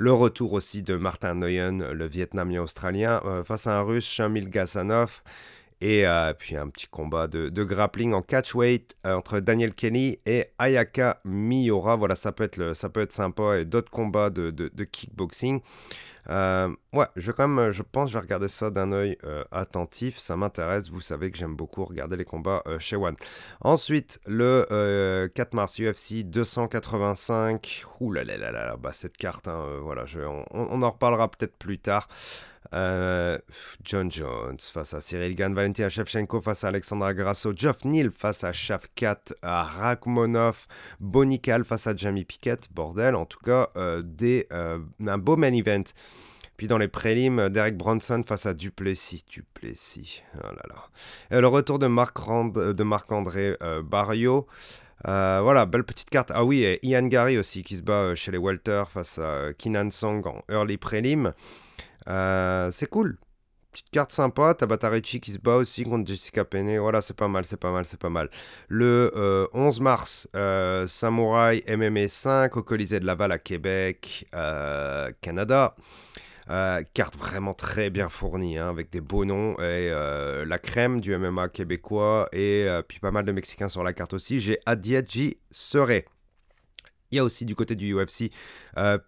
Le 0.00 0.12
retour 0.12 0.52
aussi 0.52 0.84
de 0.84 0.94
Martin 0.94 1.34
Nguyen, 1.34 1.90
le 1.90 2.06
Vietnamien 2.06 2.62
australien, 2.62 3.20
euh, 3.24 3.42
face 3.42 3.66
à 3.66 3.80
un 3.80 3.82
Russe, 3.82 4.08
Shamil 4.08 4.48
Gassanov. 4.48 5.24
Et 5.80 6.06
euh, 6.06 6.32
puis 6.38 6.56
un 6.56 6.68
petit 6.68 6.86
combat 6.86 7.26
de, 7.26 7.64
grappling 7.64 8.12
en 8.12 8.22
catchweight 8.22 8.94
euh, 9.04 9.14
entre 9.14 9.40
Daniel 9.40 9.74
Kenny 9.74 10.20
et 10.24 10.52
Ayaka 10.60 11.20
Miura. 11.24 11.96
Voilà, 11.96 12.14
ça 12.14 12.30
peut 12.30 12.44
être, 12.44 12.76
ça 12.76 12.88
sympa. 13.08 13.58
Et 13.58 13.64
d'autres 13.64 13.90
combats 13.90 14.30
de 14.30 14.84
kickboxing. 14.84 15.62
Euh, 16.30 16.74
ouais, 16.92 17.06
je 17.16 17.32
quand 17.32 17.48
même, 17.48 17.70
je 17.70 17.82
pense, 17.82 18.10
je 18.10 18.14
vais 18.14 18.20
regarder 18.20 18.48
ça 18.48 18.70
d'un 18.70 18.92
œil 18.92 19.16
euh, 19.24 19.44
attentif. 19.50 20.18
Ça 20.18 20.36
m'intéresse. 20.36 20.90
Vous 20.90 21.00
savez 21.00 21.30
que 21.30 21.38
j'aime 21.38 21.56
beaucoup 21.56 21.84
regarder 21.84 22.16
les 22.16 22.24
combats 22.24 22.62
euh, 22.66 22.78
chez 22.78 22.96
One. 22.96 23.16
Ensuite, 23.60 24.20
le 24.26 25.28
4 25.34 25.54
mars 25.54 25.80
UFC 25.80 26.24
285. 26.24 27.84
Ouh 28.00 28.12
là 28.12 28.24
là 28.24 28.36
là 28.36 28.52
là, 28.52 28.76
bah 28.76 28.92
cette 28.92 29.16
carte, 29.16 29.48
hein, 29.48 29.78
voilà, 29.82 30.04
on, 30.50 30.82
en 30.82 30.90
reparlera 30.90 31.30
peut-être 31.30 31.56
plus 31.56 31.78
tard. 31.78 32.08
John 32.72 34.10
Jones 34.10 34.58
face 34.60 34.94
à 34.94 35.00
Cyril 35.00 35.34
Gann, 35.34 35.54
Valentina 35.54 35.88
Shevchenko 35.88 36.40
face 36.40 36.64
à 36.64 36.68
Alexandra 36.68 37.14
Grasso, 37.14 37.52
Geoff 37.54 37.84
Neal 37.84 38.10
face 38.10 38.44
à 38.44 38.52
Shavkat 38.52 39.34
Rakhmonov, 39.42 40.66
Bonikal 41.00 41.64
face 41.64 41.86
à 41.86 41.96
Jamie 41.96 42.24
Pickett, 42.24 42.68
bordel, 42.72 43.14
en 43.14 43.26
tout 43.26 43.40
cas, 43.40 43.70
des, 44.02 44.46
un 44.50 45.18
beau 45.18 45.36
main 45.36 45.52
event. 45.52 45.84
Puis 46.58 46.66
dans 46.66 46.76
les 46.76 46.88
prélims, 46.88 47.48
Derek 47.50 47.76
Bronson 47.76 48.22
face 48.26 48.44
à 48.44 48.52
Duplessis. 48.52 49.24
Duplessis. 49.30 50.24
Oh 50.38 50.48
là 50.48 50.64
là. 50.68 50.88
Et 51.30 51.40
le 51.40 51.46
retour 51.46 51.78
de 51.78 51.86
Marc-André 51.86 53.56
euh, 53.62 53.80
Barrio. 53.80 54.48
Euh, 55.06 55.38
voilà, 55.40 55.66
belle 55.66 55.84
petite 55.84 56.10
carte. 56.10 56.32
Ah 56.34 56.44
oui, 56.44 56.64
et 56.64 56.84
Ian 56.84 57.06
Gary 57.06 57.38
aussi 57.38 57.62
qui 57.62 57.76
se 57.76 57.82
bat 57.82 57.92
euh, 57.92 58.14
chez 58.16 58.32
les 58.32 58.38
Walter 58.38 58.82
face 58.92 59.20
à 59.20 59.52
Kinan 59.56 59.90
Song 59.92 60.26
en 60.26 60.42
early 60.52 60.78
prélim. 62.04 62.70
c'est 62.72 62.88
cool. 62.88 63.18
Petite 63.72 63.90
carte 63.90 64.12
sympa. 64.12 64.54
Tabata 64.54 64.88
Ricci 64.88 65.20
qui 65.20 65.32
se 65.32 65.38
bat 65.38 65.56
aussi 65.56 65.84
contre 65.84 66.06
Jessica 66.06 66.44
Penne. 66.44 66.78
Voilà, 66.78 67.00
c'est 67.00 67.16
pas 67.16 67.28
mal, 67.28 67.44
c'est 67.44 67.58
pas 67.58 67.70
mal, 67.70 67.84
c'est 67.84 68.00
pas 68.00 68.08
mal. 68.08 68.30
Le 68.68 69.48
11 69.52 69.80
mars, 69.80 70.28
Samouraï 70.86 71.62
MMA 71.68 72.08
5 72.08 72.56
au 72.56 72.62
Colisée 72.62 72.98
de 72.98 73.06
Laval 73.06 73.30
à 73.32 73.38
Québec, 73.38 74.26
Canada. 75.20 75.74
Euh, 76.50 76.82
carte 76.94 77.16
vraiment 77.16 77.52
très 77.52 77.90
bien 77.90 78.08
fournie, 78.08 78.56
hein, 78.56 78.70
avec 78.70 78.90
des 78.90 79.02
beaux 79.02 79.26
noms 79.26 79.52
et 79.58 79.90
euh, 79.92 80.46
la 80.46 80.58
crème 80.58 80.98
du 80.98 81.14
MMA 81.14 81.50
québécois 81.50 82.26
et 82.32 82.64
euh, 82.66 82.80
puis 82.80 83.00
pas 83.00 83.10
mal 83.10 83.26
de 83.26 83.32
Mexicains 83.32 83.68
sur 83.68 83.82
la 83.82 83.92
carte 83.92 84.14
aussi. 84.14 84.40
J'ai 84.40 84.58
Adiadji 84.64 85.36
Seré. 85.50 86.06
Il 87.10 87.16
y 87.16 87.18
a 87.18 87.24
aussi 87.24 87.44
du 87.44 87.54
côté 87.54 87.74
du 87.74 87.94
UFC 87.94 88.30
euh, 88.76 88.98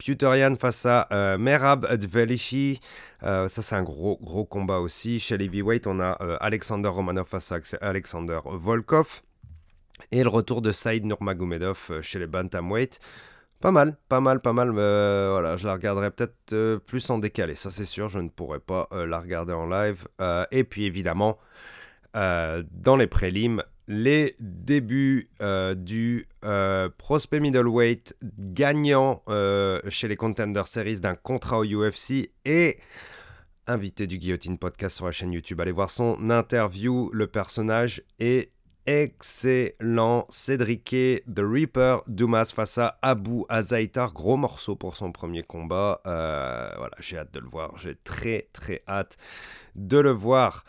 face 0.58 0.86
à 0.86 1.36
Merab 1.38 1.86
Dvelishi. 1.96 2.80
ça, 3.20 3.48
c'est 3.48 3.74
un 3.74 3.82
gros, 3.82 4.18
gros 4.22 4.44
combat 4.44 4.78
aussi. 4.78 5.20
Chez 5.20 5.36
l'heavyweight, 5.36 5.86
on 5.86 6.00
a 6.00 6.12
Alexander 6.40 6.88
Romanov 6.88 7.26
face 7.26 7.52
à 7.52 7.58
Alexander 7.82 8.40
Volkov. 8.44 9.22
Et 10.12 10.22
le 10.22 10.30
retour 10.30 10.62
de 10.62 10.72
Saïd 10.72 11.04
Nurmagomedov 11.04 12.00
chez 12.00 12.18
les 12.18 12.26
Bantamweight. 12.26 13.00
Pas 13.60 13.72
mal, 13.72 13.98
pas 14.08 14.20
mal, 14.20 14.40
pas 14.40 14.54
mal. 14.54 14.72
Euh, 14.74 15.28
voilà, 15.32 15.58
je 15.58 15.66
la 15.66 15.74
regarderai 15.74 16.10
peut-être 16.10 16.54
euh, 16.54 16.78
plus 16.78 17.10
en 17.10 17.18
décalé, 17.18 17.54
ça 17.54 17.70
c'est 17.70 17.84
sûr. 17.84 18.08
Je 18.08 18.18
ne 18.18 18.30
pourrais 18.30 18.58
pas 18.58 18.88
euh, 18.92 19.06
la 19.06 19.20
regarder 19.20 19.52
en 19.52 19.68
live. 19.68 20.08
et 20.50 20.64
puis 20.64 20.86
évidemment, 20.86 21.38
dans 22.14 22.96
les 22.96 23.06
prélims, 23.06 23.62
les 23.90 24.36
débuts 24.38 25.28
du 25.76 26.28
prospect 26.96 27.40
middleweight 27.40 28.16
gagnant 28.38 29.22
chez 29.88 30.06
les 30.06 30.16
Contender 30.16 30.62
Series 30.64 31.00
d'un 31.00 31.16
contrat 31.16 31.58
au 31.58 31.64
UFC 31.64 32.30
et 32.44 32.78
invité 33.66 34.06
du 34.06 34.18
Guillotine 34.18 34.58
Podcast 34.58 34.96
sur 34.96 35.06
la 35.06 35.12
chaîne 35.12 35.32
YouTube. 35.32 35.60
Allez 35.60 35.72
voir 35.72 35.90
son 35.90 36.30
interview. 36.30 37.10
Le 37.12 37.26
personnage 37.26 38.02
est 38.20 38.52
excellent. 38.86 40.26
Cédric 40.28 40.84
The 40.84 41.40
Reaper, 41.40 42.02
Dumas 42.08 42.52
face 42.54 42.78
à 42.78 42.98
Abu 43.02 43.44
Azaitar. 43.48 44.12
Gros 44.12 44.36
morceau 44.36 44.76
pour 44.76 44.96
son 44.96 45.12
premier 45.12 45.42
combat. 45.42 46.00
Euh, 46.06 46.70
voilà, 46.76 46.94
j'ai 46.98 47.18
hâte 47.18 47.32
de 47.32 47.40
le 47.40 47.48
voir. 47.48 47.76
J'ai 47.78 47.94
très 47.94 48.48
très 48.52 48.82
hâte 48.88 49.16
de 49.76 49.98
le 49.98 50.10
voir. 50.10 50.64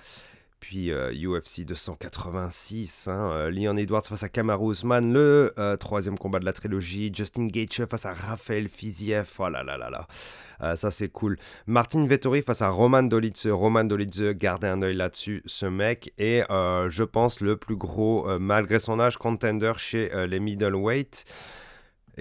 Puis 0.61 0.89
UFC 0.91 1.65
286, 1.65 3.09
hein, 3.09 3.49
Leon 3.49 3.75
Edwards 3.75 4.05
face 4.05 4.23
à 4.23 4.29
Kamaru 4.29 4.71
Usman, 4.71 5.11
le 5.11 5.53
troisième 5.79 6.17
combat 6.17 6.39
de 6.39 6.45
la 6.45 6.53
trilogie, 6.53 7.11
Justin 7.13 7.47
Gaethje 7.47 7.85
face 7.89 8.05
à 8.05 8.13
Raphaël 8.13 8.69
Fiziev, 8.69 9.27
oh 9.39 9.49
là 9.49 9.63
là 9.63 9.77
là 9.77 9.89
là, 9.89 10.75
ça 10.77 10.91
c'est 10.91 11.09
cool. 11.09 11.37
Martin 11.65 12.05
Vettori 12.05 12.41
face 12.41 12.61
à 12.61 12.69
Roman 12.69 13.03
Dolidze, 13.03 13.47
Roman 13.47 13.83
Dolidze, 13.83 14.33
gardez 14.35 14.67
un 14.67 14.81
œil 14.81 14.95
là-dessus, 14.95 15.41
ce 15.45 15.65
mec 15.65 16.13
est, 16.17 16.45
je 16.49 17.03
pense, 17.03 17.41
le 17.41 17.57
plus 17.57 17.75
gros, 17.75 18.39
malgré 18.39 18.79
son 18.79 18.99
âge, 18.99 19.17
contender 19.17 19.73
chez 19.77 20.09
les 20.27 20.39
middleweight. 20.39 21.25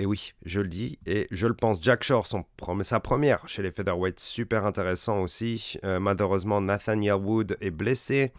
Et 0.01 0.07
oui, 0.07 0.33
je 0.47 0.63
le 0.63 0.69
dis 0.69 0.99
et 1.05 1.29
je 1.31 1.47
le 1.47 1.53
pense. 1.53 1.83
Jack 1.83 2.05
Shore, 2.05 2.27
son, 2.27 2.47
sa 2.81 3.01
première 3.01 3.47
chez 3.47 3.63
les 3.63 3.71
featherweights, 3.71 4.19
super 4.19 4.65
intéressant 4.65 5.21
aussi. 5.21 5.77
Euh, 5.85 6.01
malheureusement, 6.01 6.63
Nathaniel 6.63 7.17
Wood 7.17 7.59
est 7.61 7.71
blessé. 7.71 8.33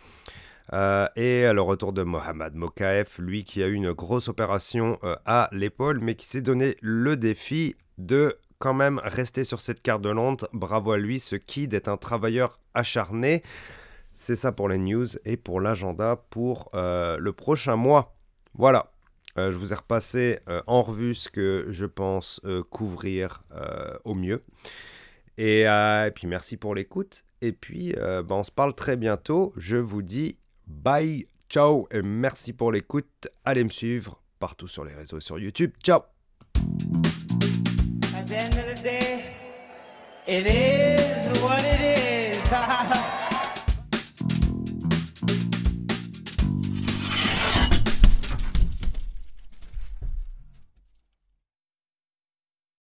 Euh, 0.74 1.08
et 1.15 1.54
le 1.54 1.62
retour 1.62 1.93
de 1.93 2.02
Mohamed 2.02 2.56
Mokaef, 2.56 3.19
lui 3.19 3.43
qui 3.43 3.62
a 3.62 3.67
eu 3.67 3.74
une 3.74 3.91
grosse 3.91 4.28
opération 4.28 4.97
euh, 5.04 5.15
à 5.28 5.50
l'épaule, 5.52 6.00
mais 6.00 6.15
qui 6.15 6.26
s'est 6.26 6.41
donné 6.41 6.78
le 6.82 7.15
défi 7.15 7.76
de 8.00 8.39
quand 8.58 8.74
même 8.74 9.00
rester 9.04 9.43
sur 9.43 9.60
cette 9.60 9.84
carte 9.84 10.02
de 10.02 10.10
Londres. 10.10 10.50
Bravo 10.54 10.93
à 10.93 10.97
lui, 10.97 11.19
ce 11.19 11.36
kid 11.36 11.76
est 11.76 11.88
un 11.88 11.97
travailleur 11.97 12.58
acharné. 12.74 13.43
C'est 14.15 14.36
ça 14.36 14.52
pour 14.52 14.67
les 14.67 14.80
news 14.80 15.06
et 15.26 15.38
pour 15.38 15.62
l'agenda 15.62 16.15
pour 16.32 16.71
le 16.74 17.30
prochain 17.32 17.76
mois. 17.76 18.15
Voilà, 18.56 18.90
je 19.38 19.56
vous 19.56 19.72
ai 19.72 19.76
repassé 19.76 20.39
euh, 20.48 20.62
en 20.67 20.84
revue 20.84 21.13
ce 21.13 21.30
que 21.30 21.67
je 21.70 21.86
pense 21.86 22.39
euh, 22.46 22.63
couvrir 22.63 23.44
au 24.04 24.13
mieux. 24.13 24.44
Et, 25.38 25.65
puis 26.13 26.28
merci 26.28 26.58
pour 26.58 26.76
l'écoute. 26.76 27.24
Et 27.41 27.52
puis 27.52 27.94
ben, 27.94 28.26
on 28.30 28.44
se 28.44 28.52
parle 28.52 28.76
très 28.76 28.98
bientôt. 28.98 29.54
Je 29.58 29.78
vous 29.78 30.02
dis 30.02 30.38
bye, 30.67 31.26
ciao 31.50 31.88
et 31.91 32.02
merci 32.02 32.54
pour 32.54 32.72
l'écoute. 32.72 33.28
Allez 33.44 33.63
me 33.63 33.70
suivre 33.70 34.22
partout 34.39 34.67
sur 34.67 34.84
les 34.84 34.94
réseaux 34.94 35.17
et 35.17 35.22
sur 35.22 35.39
YouTube. 35.39 35.72
Ciao 35.84 36.02